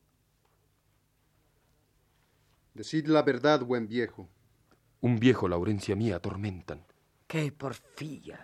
Decid 2.74 3.06
la 3.06 3.22
verdad, 3.22 3.64
buen 3.64 3.88
viejo. 3.88 4.28
Un 5.00 5.20
viejo, 5.20 5.48
Laurencia 5.48 5.96
mía, 5.96 6.16
atormentan. 6.16 6.84
¡Qué 7.28 7.52
porfía! 7.52 8.44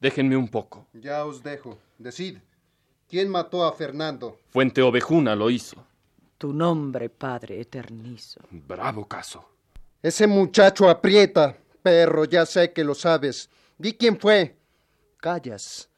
Déjenme 0.00 0.36
un 0.36 0.46
poco. 0.46 0.86
Ya 0.92 1.24
os 1.26 1.42
dejo. 1.42 1.80
Decid, 1.98 2.38
¿quién 3.14 3.28
mató 3.28 3.64
a 3.64 3.72
Fernando? 3.72 4.40
Fuente 4.50 4.82
Ovejuna 4.82 5.36
lo 5.36 5.48
hizo. 5.48 5.86
Tu 6.36 6.52
nombre, 6.52 7.08
Padre 7.08 7.60
eternizo. 7.60 8.40
Bravo 8.50 9.06
caso. 9.06 9.50
Ese 10.02 10.26
muchacho 10.26 10.90
aprieta, 10.90 11.56
perro, 11.80 12.24
ya 12.24 12.44
sé 12.44 12.72
que 12.72 12.82
lo 12.82 12.92
sabes. 12.92 13.48
Di 13.78 13.92
quién 13.92 14.18
fue. 14.18 14.56
Callas. 15.18 15.88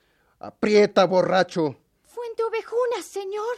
Aprieta, 0.41 1.07
borracho. 1.07 1.79
Fuente 2.05 2.43
Ovejuna, 2.43 3.01
señor. 3.03 3.57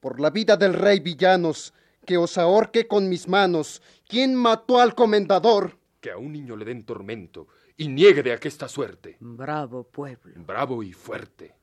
Por 0.00 0.18
la 0.18 0.30
vida 0.30 0.56
del 0.56 0.74
rey 0.74 0.98
Villanos, 0.98 1.72
que 2.04 2.16
os 2.16 2.36
ahorque 2.38 2.88
con 2.88 3.08
mis 3.08 3.28
manos. 3.28 3.82
¿Quién 4.08 4.34
mató 4.34 4.80
al 4.80 4.96
comendador? 4.96 5.78
Que 6.00 6.10
a 6.10 6.18
un 6.18 6.32
niño 6.32 6.56
le 6.56 6.64
den 6.64 6.84
tormento 6.84 7.46
y 7.76 7.86
niegue 7.86 8.24
de 8.24 8.32
aquesta 8.32 8.66
suerte. 8.66 9.16
Bravo 9.20 9.84
pueblo. 9.84 10.34
Bravo 10.44 10.82
y 10.82 10.92
fuerte. 10.92 11.54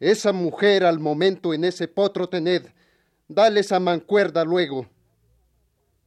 Esa 0.00 0.32
mujer 0.32 0.82
al 0.84 0.98
momento 0.98 1.52
en 1.52 1.64
ese 1.64 1.86
potro 1.86 2.26
tened. 2.26 2.66
Dale 3.28 3.60
esa 3.60 3.78
mancuerda 3.78 4.42
luego. 4.44 4.86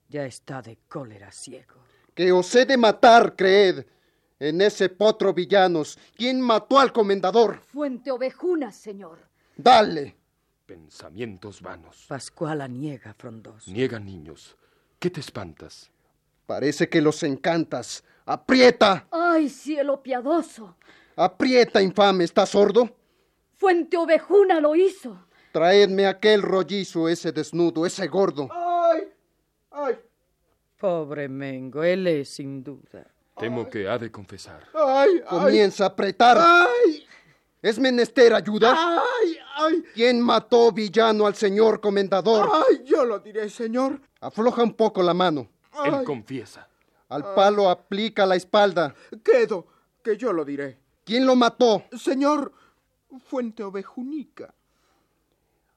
Ya 0.09 0.25
está 0.25 0.63
de 0.63 0.79
cólera 0.89 1.31
ciego. 1.31 1.75
Que 2.15 2.31
os 2.31 2.53
he 2.55 2.65
de 2.65 2.75
matar, 2.75 3.35
creed. 3.35 3.85
En 4.39 4.61
ese 4.61 4.89
potro 4.89 5.31
villanos. 5.31 5.97
¿Quién 6.15 6.41
mató 6.41 6.79
al 6.79 6.91
comendador? 6.91 7.61
Fuente 7.71 8.11
Ovejuna, 8.11 8.71
señor. 8.71 9.19
Dale. 9.55 10.15
Pensamientos 10.65 11.61
vanos. 11.61 12.05
Pascuala 12.07 12.67
niega, 12.67 13.13
frondoso. 13.13 13.71
Niega, 13.71 13.99
niños. 13.99 14.57
¿Qué 14.97 15.11
te 15.11 15.19
espantas? 15.19 15.91
Parece 16.47 16.89
que 16.89 16.99
los 16.99 17.21
encantas. 17.23 18.03
¡Aprieta! 18.25 19.05
¡Ay, 19.11 19.49
cielo 19.49 20.01
piadoso! 20.01 20.75
¡Aprieta, 21.15 21.81
infame! 21.81 22.23
¿Estás 22.23 22.49
sordo? 22.49 22.89
Fuente 23.63 23.95
Ovejuna 23.95 24.59
lo 24.59 24.75
hizo. 24.75 25.25
Traedme 25.53 26.05
aquel 26.05 26.41
rollizo, 26.41 27.07
ese 27.07 27.31
desnudo, 27.31 27.85
ese 27.85 28.07
gordo. 28.07 28.49
¡Ay! 28.51 29.03
¡Ay! 29.71 29.99
Pobre 30.77 31.29
Mengo, 31.29 31.81
él 31.81 32.05
es 32.07 32.27
sin 32.27 32.61
duda. 32.61 33.07
Temo 33.37 33.69
que 33.69 33.87
ha 33.87 33.97
de 33.97 34.11
confesar. 34.11 34.67
¡Ay! 34.73 35.21
Comienza 35.29 35.85
a 35.85 35.87
apretar. 35.87 36.37
¡Ay! 36.41 37.07
¿Es 37.61 37.79
menester 37.79 38.33
ayuda? 38.33 38.75
¡Ay! 38.77 39.37
¡Ay! 39.55 39.83
¿Quién 39.93 40.19
mató 40.19 40.73
villano 40.73 41.25
al 41.25 41.35
señor 41.35 41.79
comendador? 41.79 42.49
¡Ay! 42.51 42.83
Yo 42.83 43.05
lo 43.05 43.19
diré, 43.19 43.49
señor. 43.49 44.01
Afloja 44.19 44.61
un 44.61 44.73
poco 44.73 45.01
la 45.01 45.13
mano. 45.13 45.47
Él 45.85 45.93
Ay. 45.99 46.03
confiesa. 46.03 46.67
Al 47.07 47.33
palo 47.33 47.69
aplica 47.69 48.25
la 48.25 48.35
espalda. 48.35 48.93
Quedo, 49.23 49.67
que 50.03 50.17
yo 50.17 50.33
lo 50.33 50.43
diré. 50.43 50.79
¿Quién 51.05 51.25
lo 51.25 51.37
mató? 51.37 51.85
Señor 51.97 52.51
Fuente 53.19 53.63
Ovejunica. 53.63 54.53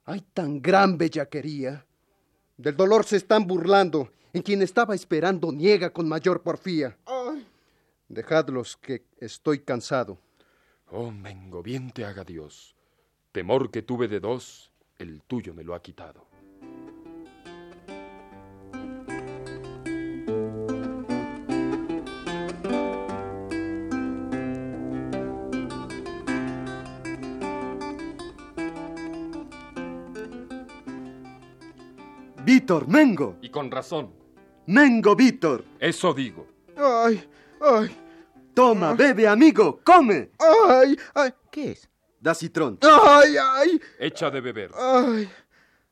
Hay 0.05 0.21
tan 0.33 0.61
gran 0.63 0.97
bellaquería. 0.97 1.85
Del 2.57 2.77
dolor 2.77 3.05
se 3.05 3.17
están 3.17 3.47
burlando. 3.47 4.11
En 4.33 4.43
quien 4.43 4.63
estaba 4.63 4.95
esperando 4.95 5.51
niega 5.51 5.91
con 5.91 6.09
mayor 6.09 6.43
porfía. 6.43 6.97
Ay. 7.07 7.47
Dejadlos 8.09 8.77
que 8.77 9.05
estoy 9.19 9.61
cansado. 9.61 10.19
Oh, 10.91 11.11
Mengo, 11.11 11.63
bien 11.63 11.91
te 11.91 12.05
haga 12.05 12.23
Dios. 12.23 12.77
Temor 13.33 13.71
que 13.71 13.83
tuve 13.83 14.09
de 14.09 14.21
dos, 14.21 14.71
el 14.99 15.23
tuyo 15.23 15.53
me 15.55 15.65
lo 15.65 15.75
ha 15.75 15.83
quitado. 15.83 16.27
Víctor, 32.67 32.89
Mengo. 32.89 33.37
Y 33.43 33.49
con 33.51 33.71
razón. 33.71 34.11
Mengo, 34.67 35.15
Víctor. 35.15 35.65
Eso 35.79 36.13
digo. 36.13 36.49
Ay, 36.77 37.23
ay, 37.61 37.97
Toma, 38.55 38.93
bebe, 38.93 39.29
amigo, 39.29 39.79
come. 39.85 40.31
ay, 40.69 40.99
ay. 41.15 41.31
¿Qué 41.49 41.71
es? 41.71 41.89
Da 42.19 42.35
citrón. 42.35 42.77
Ay, 42.83 43.37
ay, 43.41 43.81
Echa 44.01 44.31
de 44.33 44.41
beber. 44.41 44.73
ay. 44.77 45.29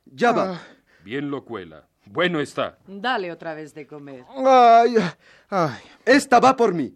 Ya 0.07 0.33
va. 0.33 0.55
Ah. 0.55 0.63
Bien 1.05 1.31
lo 1.31 1.45
cuela. 1.45 1.87
Bueno 2.07 2.41
está. 2.41 2.77
Dale 2.89 3.31
otra 3.31 3.55
vez 3.55 3.73
de 3.73 3.87
comer. 3.87 4.25
Ay, 4.45 4.97
ay. 5.51 5.81
Esta 6.05 6.41
va 6.41 6.57
por 6.57 6.75
mí. 6.75 6.93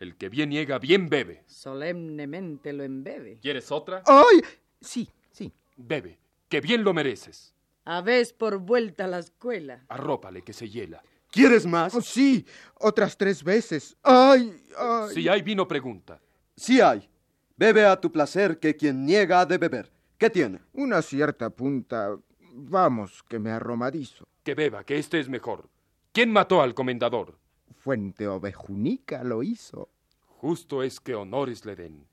El 0.00 0.16
que 0.16 0.28
bien 0.28 0.48
niega, 0.48 0.80
bien 0.80 1.08
bebe. 1.08 1.44
Solemnemente 1.46 2.72
lo 2.72 2.82
embebe. 2.82 3.38
¿Quieres 3.40 3.70
otra? 3.70 4.02
Ay. 4.06 4.42
Sí, 4.80 5.08
sí. 5.30 5.52
Bebe, 5.76 6.18
que 6.48 6.60
bien 6.60 6.82
lo 6.82 6.92
mereces. 6.92 7.53
A 7.84 8.00
vez 8.00 8.32
por 8.32 8.58
vuelta 8.58 9.04
a 9.04 9.08
la 9.08 9.18
escuela. 9.18 9.84
Arrópale 9.88 10.42
que 10.42 10.52
se 10.52 10.68
hiela. 10.68 11.02
¿Quieres 11.30 11.66
más? 11.66 11.94
Oh, 11.94 12.00
sí, 12.00 12.46
otras 12.74 13.16
tres 13.16 13.42
veces. 13.42 13.96
Ay, 14.02 14.56
ay. 14.78 15.14
Si 15.14 15.28
hay 15.28 15.42
vino, 15.42 15.66
pregunta. 15.66 16.20
Sí 16.56 16.80
hay. 16.80 17.08
Bebe 17.56 17.84
a 17.84 18.00
tu 18.00 18.10
placer, 18.10 18.58
que 18.58 18.76
quien 18.76 19.04
niega 19.04 19.40
ha 19.40 19.46
de 19.46 19.58
beber. 19.58 19.90
¿Qué 20.16 20.30
tiene? 20.30 20.60
Una 20.72 21.02
cierta 21.02 21.50
punta. 21.50 22.16
Vamos, 22.52 23.22
que 23.24 23.38
me 23.38 23.50
arromadizo. 23.50 24.26
Que 24.42 24.54
beba, 24.54 24.84
que 24.84 24.98
este 24.98 25.18
es 25.18 25.28
mejor. 25.28 25.68
¿Quién 26.12 26.30
mató 26.30 26.62
al 26.62 26.74
comendador? 26.74 27.36
Fuente 27.76 28.28
Ovejunica 28.28 29.24
lo 29.24 29.42
hizo. 29.42 29.88
Justo 30.26 30.82
es 30.82 31.00
que 31.00 31.14
honores 31.14 31.64
le 31.64 31.74
den. 31.74 32.06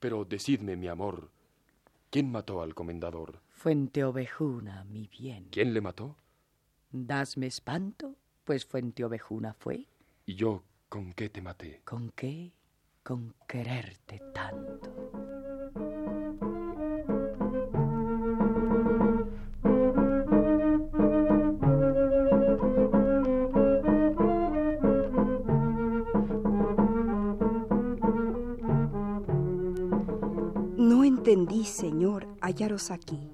Pero 0.00 0.24
decidme, 0.24 0.76
mi 0.76 0.88
amor, 0.88 1.30
¿Quién 2.10 2.32
mató 2.32 2.60
al 2.60 2.74
comendador? 2.74 3.40
Fuente 3.62 4.04
Ovejuna, 4.04 4.84
mi 4.84 5.06
bien. 5.06 5.48
¿Quién 5.50 5.74
le 5.74 5.82
mató? 5.82 6.16
¿Dasme 6.92 7.46
espanto? 7.46 8.16
Pues 8.42 8.64
Fuente 8.64 9.04
Ovejuna 9.04 9.52
fue. 9.52 9.86
¿Y 10.24 10.34
yo 10.34 10.64
con 10.88 11.12
qué 11.12 11.28
te 11.28 11.42
maté? 11.42 11.82
¿Con 11.84 12.08
qué? 12.12 12.54
Con 13.02 13.34
quererte 13.46 14.22
tanto. 14.32 14.90
No 30.78 31.04
entendí, 31.04 31.66
Señor, 31.66 32.26
hallaros 32.40 32.90
aquí, 32.90 33.30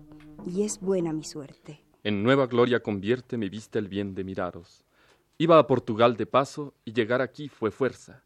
y 0.47 0.63
es 0.63 0.81
buena 0.81 1.13
mi 1.13 1.25
suerte. 1.25 1.83
En 2.05 2.23
nueva 2.23 2.47
gloria 2.47 2.81
convierte 2.81 3.37
mi 3.37 3.49
vista 3.49 3.79
el 3.79 3.89
bien 3.89 4.15
de 4.15 4.23
miraros. 4.23 4.85
Iba 5.39 5.59
a 5.59 5.67
Portugal 5.67 6.17
de 6.17 6.27
paso 6.27 6.73
y 6.85 6.93
llegar 6.93 7.21
aquí 7.21 7.49
fue 7.49 7.71
fuerza. 7.71 8.23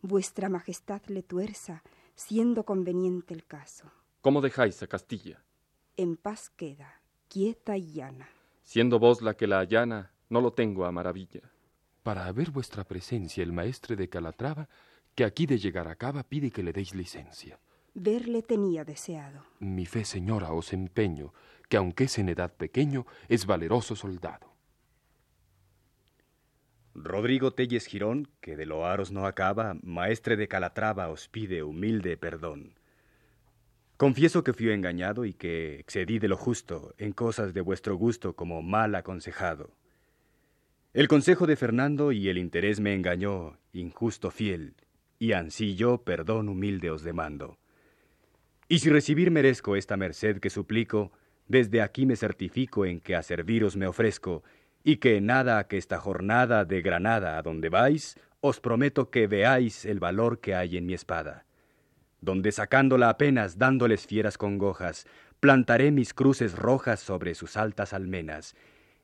Vuestra 0.00 0.48
Majestad 0.48 1.02
le 1.08 1.22
tuerza, 1.22 1.82
siendo 2.14 2.64
conveniente 2.64 3.34
el 3.34 3.44
caso. 3.44 3.90
¿Cómo 4.20 4.40
dejáis 4.40 4.82
a 4.82 4.86
Castilla? 4.86 5.42
En 5.96 6.16
paz 6.16 6.50
queda, 6.50 7.00
quieta 7.28 7.76
y 7.76 7.92
llana. 7.92 8.28
Siendo 8.62 8.98
vos 8.98 9.20
la 9.20 9.34
que 9.34 9.46
la 9.46 9.58
allana, 9.58 10.12
no 10.30 10.40
lo 10.40 10.52
tengo 10.52 10.84
a 10.84 10.92
maravilla. 10.92 11.42
Para 12.02 12.30
ver 12.32 12.50
vuestra 12.50 12.84
presencia, 12.84 13.42
el 13.42 13.52
maestre 13.52 13.96
de 13.96 14.08
Calatrava, 14.08 14.68
que 15.14 15.24
aquí 15.24 15.46
de 15.46 15.58
llegar 15.58 15.88
acaba, 15.88 16.22
pide 16.22 16.50
que 16.50 16.62
le 16.62 16.72
deis 16.72 16.94
licencia. 16.94 17.58
Verle 17.94 18.42
tenía 18.42 18.84
deseado. 18.84 19.44
Mi 19.60 19.86
fe, 19.86 20.04
señora, 20.04 20.52
os 20.52 20.72
empeño, 20.72 21.32
que 21.74 21.78
aunque 21.78 22.04
es 22.04 22.20
en 22.20 22.28
edad 22.28 22.54
pequeño, 22.54 23.04
es 23.28 23.46
valeroso 23.46 23.96
soldado. 23.96 24.54
Rodrigo 26.94 27.50
Telles 27.50 27.86
Girón, 27.86 28.28
que 28.40 28.54
de 28.54 28.64
loaros 28.64 29.10
no 29.10 29.26
acaba, 29.26 29.76
maestre 29.82 30.36
de 30.36 30.46
Calatrava, 30.46 31.08
os 31.08 31.26
pide 31.26 31.64
humilde 31.64 32.16
perdón. 32.16 32.78
Confieso 33.96 34.44
que 34.44 34.52
fui 34.52 34.70
engañado 34.70 35.24
y 35.24 35.32
que 35.32 35.80
excedí 35.80 36.20
de 36.20 36.28
lo 36.28 36.36
justo 36.36 36.94
en 36.96 37.10
cosas 37.10 37.54
de 37.54 37.60
vuestro 37.60 37.96
gusto 37.96 38.36
como 38.36 38.62
mal 38.62 38.94
aconsejado. 38.94 39.72
El 40.92 41.08
consejo 41.08 41.48
de 41.48 41.56
Fernando 41.56 42.12
y 42.12 42.28
el 42.28 42.38
interés 42.38 42.78
me 42.78 42.94
engañó, 42.94 43.58
injusto 43.72 44.30
fiel, 44.30 44.76
y 45.18 45.32
ansí 45.32 45.74
yo 45.74 46.04
perdón 46.04 46.48
humilde 46.48 46.92
os 46.92 47.02
demando. 47.02 47.58
Y 48.68 48.78
si 48.78 48.90
recibir 48.90 49.32
merezco 49.32 49.74
esta 49.74 49.96
merced 49.96 50.38
que 50.38 50.50
suplico, 50.50 51.10
desde 51.48 51.82
aquí 51.82 52.06
me 52.06 52.16
certifico 52.16 52.86
en 52.86 53.00
que 53.00 53.14
a 53.14 53.22
serviros 53.22 53.76
me 53.76 53.86
ofrezco, 53.86 54.42
y 54.82 54.96
que 54.96 55.20
nada 55.20 55.66
que 55.66 55.78
esta 55.78 55.98
jornada 55.98 56.64
de 56.64 56.82
Granada 56.82 57.38
a 57.38 57.42
donde 57.42 57.68
vais, 57.70 58.18
os 58.40 58.60
prometo 58.60 59.10
que 59.10 59.26
veáis 59.26 59.86
el 59.86 59.98
valor 60.00 60.40
que 60.40 60.54
hay 60.54 60.76
en 60.76 60.84
mi 60.84 60.92
espada, 60.92 61.46
donde 62.20 62.52
sacándola 62.52 63.08
apenas 63.08 63.58
dándoles 63.58 64.06
fieras 64.06 64.36
congojas, 64.36 65.06
plantaré 65.40 65.90
mis 65.90 66.12
cruces 66.12 66.54
rojas 66.54 67.00
sobre 67.00 67.34
sus 67.34 67.56
altas 67.56 67.94
almenas, 67.94 68.54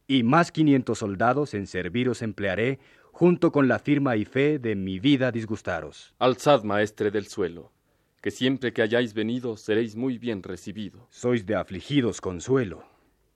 y 0.07 0.23
más 0.23 0.53
quinientos 0.53 0.99
soldados 0.99 1.55
en 1.55 1.67
serviros 1.67 2.21
emplearé, 2.21 2.81
junto 3.13 3.53
con 3.53 3.69
la 3.69 3.79
firma 3.79 4.17
y 4.17 4.25
fe 4.25 4.59
de 4.59 4.75
mi 4.75 4.99
vida 4.99 5.33
disgustaros. 5.33 6.15
Alzad, 6.19 6.65
maestre 6.65 7.11
del 7.11 7.27
suelo, 7.27 7.73
que 8.21 8.31
siempre 8.31 8.73
que 8.73 8.83
hayáis 8.83 9.15
venido 9.15 9.57
seréis 9.57 9.97
muy 9.97 10.19
bien 10.19 10.43
recibido. 10.43 11.07
Sois 11.11 11.47
de 11.47 11.55
afligidos 11.55 12.21
consuelo. 12.21 12.85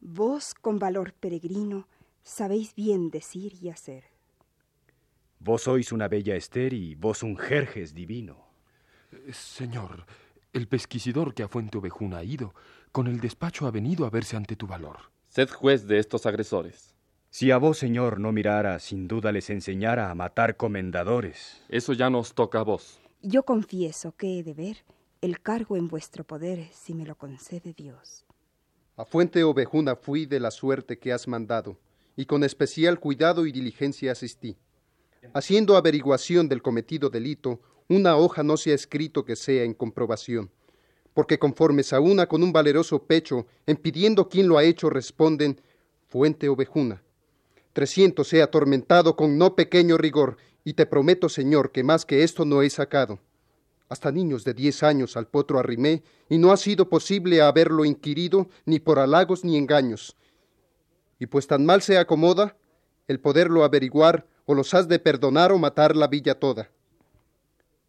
Vos, 0.00 0.54
con 0.54 0.78
valor 0.78 1.14
peregrino, 1.14 1.88
sabéis 2.22 2.74
bien 2.74 3.10
decir 3.10 3.54
y 3.60 3.70
hacer. 3.70 4.04
Vos 5.38 5.62
sois 5.62 5.92
una 5.92 6.08
bella 6.08 6.36
Ester 6.36 6.72
y 6.72 6.94
vos 6.94 7.22
un 7.22 7.36
Jerjes 7.36 7.94
divino. 7.94 8.46
Eh, 9.12 9.32
señor, 9.32 10.06
el 10.52 10.68
pesquisidor 10.68 11.34
que 11.34 11.42
a 11.42 11.48
Fuente 11.48 11.78
Ovejuna 11.78 12.18
ha 12.18 12.24
ido, 12.24 12.54
con 12.92 13.06
el 13.06 13.20
despacho 13.20 13.66
ha 13.66 13.70
venido 13.70 14.06
a 14.06 14.10
verse 14.10 14.36
ante 14.36 14.56
tu 14.56 14.66
valor. 14.66 15.10
Sed 15.28 15.50
juez 15.50 15.86
de 15.86 15.98
estos 15.98 16.26
agresores. 16.26 16.94
Si 17.30 17.50
a 17.50 17.56
vos, 17.56 17.78
señor, 17.78 18.20
no 18.20 18.30
mirara, 18.30 18.78
sin 18.78 19.08
duda 19.08 19.32
les 19.32 19.50
enseñara 19.50 20.10
a 20.10 20.14
matar 20.14 20.56
comendadores. 20.56 21.64
Eso 21.68 21.92
ya 21.92 22.08
nos 22.08 22.34
toca 22.34 22.60
a 22.60 22.62
vos. 22.62 23.00
Yo 23.26 23.44
confieso 23.44 24.12
que 24.14 24.38
he 24.38 24.42
de 24.42 24.52
ver 24.52 24.84
el 25.22 25.40
cargo 25.40 25.78
en 25.78 25.88
vuestro 25.88 26.24
poder 26.24 26.68
si 26.74 26.92
me 26.92 27.06
lo 27.06 27.16
concede 27.16 27.72
Dios. 27.72 28.26
A 28.98 29.06
Fuente 29.06 29.42
Ovejuna 29.44 29.96
fui 29.96 30.26
de 30.26 30.38
la 30.38 30.50
suerte 30.50 30.98
que 30.98 31.10
has 31.10 31.26
mandado, 31.26 31.78
y 32.16 32.26
con 32.26 32.44
especial 32.44 33.00
cuidado 33.00 33.46
y 33.46 33.52
diligencia 33.52 34.12
asistí. 34.12 34.58
Haciendo 35.32 35.78
averiguación 35.78 36.50
del 36.50 36.60
cometido 36.60 37.08
delito, 37.08 37.62
una 37.88 38.14
hoja 38.18 38.42
no 38.42 38.58
se 38.58 38.72
ha 38.72 38.74
escrito 38.74 39.24
que 39.24 39.36
sea 39.36 39.64
en 39.64 39.72
comprobación, 39.72 40.50
porque 41.14 41.38
conformes 41.38 41.94
a 41.94 42.00
una 42.00 42.26
con 42.26 42.42
un 42.42 42.52
valeroso 42.52 43.04
pecho, 43.04 43.46
en 43.66 43.78
pidiendo 43.78 44.28
quién 44.28 44.48
lo 44.48 44.58
ha 44.58 44.64
hecho, 44.64 44.90
responden 44.90 45.62
Fuente 46.08 46.50
Ovejuna. 46.50 47.02
Trescientos 47.72 48.30
he 48.34 48.42
atormentado 48.42 49.16
con 49.16 49.38
no 49.38 49.56
pequeño 49.56 49.96
rigor, 49.96 50.36
y 50.64 50.74
te 50.74 50.86
prometo, 50.86 51.28
Señor, 51.28 51.70
que 51.70 51.84
más 51.84 52.06
que 52.06 52.22
esto 52.22 52.44
no 52.44 52.62
he 52.62 52.70
sacado. 52.70 53.20
Hasta 53.88 54.10
niños 54.10 54.44
de 54.44 54.54
diez 54.54 54.82
años 54.82 55.16
al 55.16 55.26
potro 55.26 55.58
arrimé, 55.58 56.02
y 56.28 56.38
no 56.38 56.52
ha 56.52 56.56
sido 56.56 56.88
posible 56.88 57.42
haberlo 57.42 57.84
inquirido 57.84 58.48
ni 58.64 58.80
por 58.80 58.98
halagos 58.98 59.44
ni 59.44 59.56
engaños. 59.58 60.16
Y 61.18 61.26
pues 61.26 61.46
tan 61.46 61.66
mal 61.66 61.82
se 61.82 61.98
acomoda, 61.98 62.56
el 63.06 63.20
poderlo 63.20 63.62
averiguar, 63.62 64.26
o 64.46 64.54
los 64.54 64.72
has 64.74 64.88
de 64.88 64.98
perdonar 64.98 65.52
o 65.52 65.58
matar 65.58 65.94
la 65.94 66.08
villa 66.08 66.38
toda. 66.38 66.70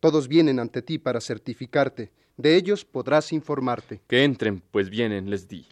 Todos 0.02 0.28
vienen 0.28 0.60
ante 0.60 0.82
ti 0.82 1.00
para 1.00 1.22
certificarte, 1.22 2.12
de 2.38 2.56
ellos 2.56 2.84
podrás 2.84 3.32
informarte. 3.32 4.02
Que 4.08 4.24
entren, 4.24 4.62
pues 4.72 4.90
vienen, 4.90 5.30
les 5.30 5.48
di. 5.48 5.68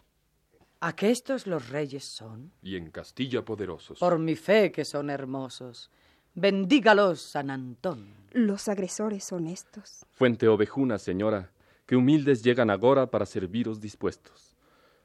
Aquestos 0.79 1.47
los 1.47 1.69
reyes 1.69 2.03
son. 2.03 2.51
Y 2.61 2.75
en 2.75 2.89
Castilla 2.89 3.43
poderosos. 3.43 3.99
Por 3.99 4.19
mi 4.19 4.35
fe 4.35 4.71
que 4.71 4.85
son 4.85 5.09
hermosos. 5.09 5.89
Bendígalos, 6.35 7.21
San 7.21 7.51
Antón. 7.51 8.07
Los 8.31 8.67
agresores 8.67 9.23
son 9.23 9.45
estos. 9.45 10.03
Fuente 10.09 10.47
ovejuna, 10.47 10.97
señora, 10.97 11.51
que 11.85 11.95
humildes 11.95 12.41
llegan 12.41 12.71
agora 12.71 13.11
para 13.11 13.27
serviros 13.27 13.79
dispuestos. 13.79 14.55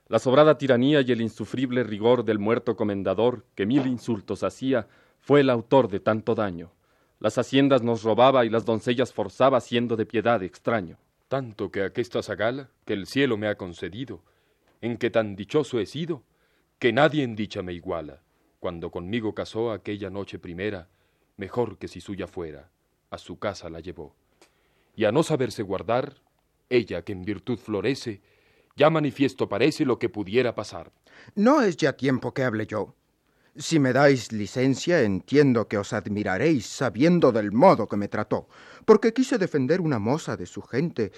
La 0.07 0.21
sobrada 0.21 0.57
tiranía 0.57 1.03
y 1.03 1.13
el 1.13 1.21
insufrible 1.21 1.85
rigor 1.85 2.25
del 2.25 2.39
muerto 2.39 2.77
comendador, 2.77 3.45
que 3.55 3.67
mil 3.67 3.87
insultos 3.87 4.43
hacía, 4.43 4.89
fue 5.21 5.41
el 5.41 5.51
autor 5.51 5.89
de 5.89 6.01
tanto 6.01 6.35
daño. 6.35 6.73
Las 7.21 7.37
haciendas 7.37 7.83
nos 7.83 8.05
robaba 8.05 8.47
y 8.47 8.49
las 8.49 8.65
doncellas 8.65 9.13
forzaba 9.13 9.61
siendo 9.61 9.97
de 9.97 10.07
piedad 10.07 10.43
extraño. 10.43 10.97
Tanto 11.29 11.71
que 11.71 11.83
aquesta 11.83 12.23
sagala, 12.23 12.71
que 12.87 12.95
el 12.95 13.07
cielo 13.07 13.37
me 13.37 13.49
ha 13.49 13.57
concedido, 13.57 14.23
en 14.81 14.97
que 14.97 15.11
tan 15.11 15.37
dichoso 15.37 15.79
he 15.79 15.85
sido, 15.85 16.23
que 16.79 16.95
nadie 16.95 17.23
en 17.23 17.37
dicha 17.37 17.61
me 17.61 17.75
iguala, 17.75 18.23
cuando 18.61 18.91
conmigo 18.91 19.35
casó 19.35 19.73
aquella 19.73 20.09
noche 20.09 20.39
primera, 20.39 20.89
mejor 21.39 21.79
que 21.79 21.89
si 21.89 22.03
suya 22.03 22.27
fuera, 22.27 22.71
a 23.11 23.17
su 23.17 23.39
casa 23.39 23.71
la 23.71 23.81
llevó. 23.81 24.15
Y 24.95 25.07
a 25.07 25.13
no 25.13 25.23
saberse 25.23 25.63
guardar, 25.63 26.17
ella 26.69 27.03
que 27.03 27.13
en 27.13 27.25
virtud 27.25 27.59
florece, 27.59 28.21
ya 28.77 28.91
manifiesto 28.91 29.49
parece 29.49 29.87
lo 29.87 29.99
que 29.99 30.09
pudiera 30.11 30.55
pasar. 30.55 30.93
No 31.35 31.63
es 31.63 31.77
ya 31.77 31.95
tiempo 31.95 32.35
que 32.35 32.43
hable 32.45 32.67
yo. 32.67 32.95
Si 33.57 33.81
me 33.81 33.93
dais 33.93 34.31
licencia, 34.33 35.03
entiendo 35.03 35.67
que 35.67 35.79
os 35.79 35.93
admiraréis 35.93 36.67
sabiendo 36.67 37.33
del 37.33 37.51
modo 37.51 37.89
que 37.89 37.97
me 37.97 38.09
trató, 38.09 38.49
porque 38.85 39.13
quise 39.13 39.39
defender 39.39 39.81
una 39.81 39.99
moza 39.99 40.37
de 40.37 40.47
su 40.47 40.63
gente, 40.63 41.13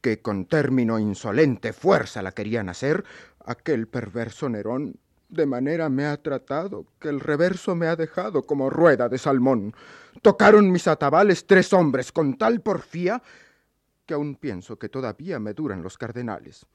que 0.00 0.20
con 0.20 0.46
término 0.46 0.98
insolente 0.98 1.72
fuerza 1.72 2.22
la 2.22 2.32
querían 2.32 2.68
hacer, 2.68 3.04
aquel 3.44 3.88
perverso 3.88 4.48
Nerón 4.48 4.98
de 5.30 5.46
manera 5.46 5.88
me 5.88 6.06
ha 6.06 6.16
tratado 6.16 6.86
que 6.98 7.08
el 7.08 7.20
reverso 7.20 7.74
me 7.74 7.86
ha 7.86 7.96
dejado 7.96 8.42
como 8.42 8.68
rueda 8.68 9.08
de 9.08 9.18
salmón. 9.18 9.74
Tocaron 10.22 10.70
mis 10.70 10.88
atabales 10.88 11.46
tres 11.46 11.72
hombres 11.72 12.12
con 12.12 12.36
tal 12.36 12.60
porfía 12.60 13.22
que 14.06 14.14
aún 14.14 14.34
pienso 14.34 14.78
que 14.78 14.88
todavía 14.88 15.38
me 15.38 15.54
duran 15.54 15.82
los 15.82 15.96
cardenales. 15.96 16.66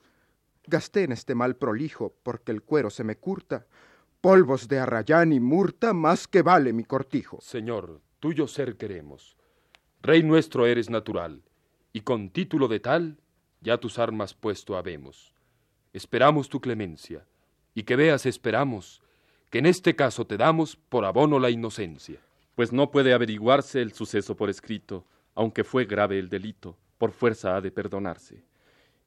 Gasté 0.68 1.04
en 1.04 1.12
este 1.12 1.36
mal 1.36 1.58
prolijo 1.58 2.15
porque 2.24 2.52
el 2.52 2.63
cuero 2.63 2.89
se 2.89 3.04
me 3.04 3.18
curta, 3.18 3.68
polvos 4.22 4.68
de 4.68 4.80
arrayán 4.80 5.34
y 5.34 5.39
murta 5.39 5.94
más 5.94 6.28
que 6.28 6.41
vale 6.41 6.74
mi 6.74 6.86
cortijo. 6.86 7.39
Señor, 7.41 8.02
tuyo 8.20 8.48
ser 8.48 8.78
queremos. 8.78 9.36
Rey 10.02 10.24
nuestro 10.24 10.65
eres 10.65 10.89
natural, 10.89 11.44
y 11.91 12.02
con 12.02 12.30
título 12.30 12.68
de 12.68 12.80
tal 12.80 13.18
ya 13.62 13.78
tus 13.78 14.00
armas 14.00 14.34
puesto 14.34 14.78
habemos. 14.78 15.34
Esperamos 15.94 16.50
tu 16.50 16.62
clemencia, 16.62 17.26
y 17.75 17.83
que 17.83 17.95
veas 17.95 18.25
esperamos 18.25 19.03
que 19.51 19.59
en 19.59 19.67
este 19.67 19.95
caso 19.95 20.25
te 20.25 20.38
damos 20.38 20.75
por 20.75 21.05
abono 21.05 21.38
la 21.38 21.51
inocencia. 21.51 22.19
Pues 22.55 22.71
no 22.71 22.89
puede 22.89 23.13
averiguarse 23.13 23.81
el 23.81 23.93
suceso 23.93 24.35
por 24.35 24.49
escrito, 24.49 25.05
aunque 25.35 25.63
fue 25.63 25.85
grave 25.85 26.17
el 26.17 26.29
delito, 26.29 26.77
por 26.97 27.11
fuerza 27.11 27.55
ha 27.55 27.61
de 27.61 27.69
perdonarse. 27.69 28.43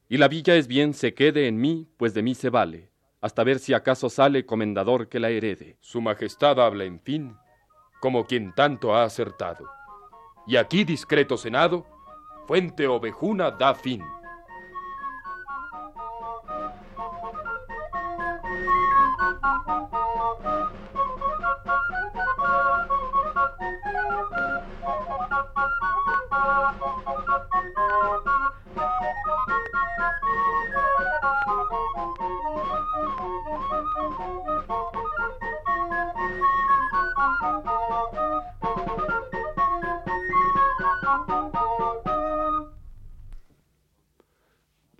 Y 0.08 0.18
la 0.18 0.28
villa 0.28 0.54
es 0.54 0.68
bien 0.68 0.94
se 0.94 1.14
quede 1.14 1.48
en 1.48 1.58
mí, 1.58 1.88
pues 1.96 2.14
de 2.14 2.22
mí 2.22 2.34
se 2.34 2.50
vale, 2.50 2.90
hasta 3.20 3.42
ver 3.44 3.58
si 3.58 3.74
acaso 3.74 4.08
sale 4.08 4.46
comendador 4.46 5.08
que 5.08 5.18
la 5.18 5.30
herede. 5.30 5.76
Su 5.80 6.00
Majestad 6.00 6.60
habla, 6.60 6.84
en 6.84 7.00
fin, 7.00 7.34
como 8.00 8.26
quien 8.26 8.54
tanto 8.54 8.94
ha 8.94 9.04
acertado. 9.04 9.66
Y 10.46 10.56
aquí, 10.56 10.84
discreto 10.84 11.36
Senado, 11.36 11.86
Fuente 12.46 12.86
Ovejuna 12.86 13.50
da 13.50 13.74
fin. 13.74 14.02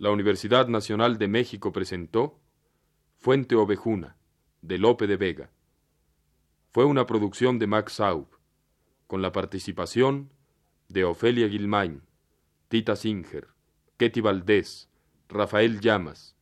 La 0.09 0.13
Universidad 0.13 0.67
Nacional 0.67 1.19
de 1.19 1.27
México 1.27 1.71
presentó 1.71 2.39
Fuente 3.19 3.53
Ovejuna, 3.53 4.17
de 4.63 4.79
Lope 4.79 5.05
de 5.05 5.17
Vega. 5.17 5.51
Fue 6.71 6.83
una 6.83 7.05
producción 7.05 7.59
de 7.59 7.67
Max 7.67 7.93
Saub, 7.93 8.27
con 9.05 9.21
la 9.21 9.31
participación 9.31 10.31
de 10.87 11.03
Ofelia 11.03 11.47
Guilmain, 11.47 12.01
Tita 12.69 12.95
Singer, 12.95 13.49
Ketty 13.97 14.19
Valdés, 14.21 14.89
Rafael 15.27 15.79
Llamas, 15.79 16.35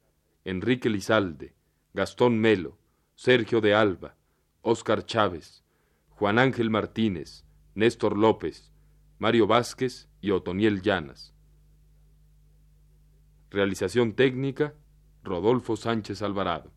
Enrique 0.46 0.90
Lizalde, 0.90 1.54
Gastón 1.94 2.40
Melo, 2.40 2.78
Sergio 3.16 3.60
de 3.60 3.74
Alba, 3.74 4.16
Óscar 4.62 5.06
Chávez, 5.06 5.66
Juan 6.12 6.40
Ángel 6.40 6.70
Martínez, 6.70 7.44
Néstor 7.76 8.18
López, 8.18 8.72
Mario 9.20 9.46
Vázquez 9.46 10.08
y 10.22 10.32
Otoniel 10.32 10.82
Llanas. 10.82 11.34
Realización 13.50 14.14
técnica, 14.14 14.74
Rodolfo 15.24 15.78
Sánchez 15.78 16.22
Alvarado. 16.22 16.77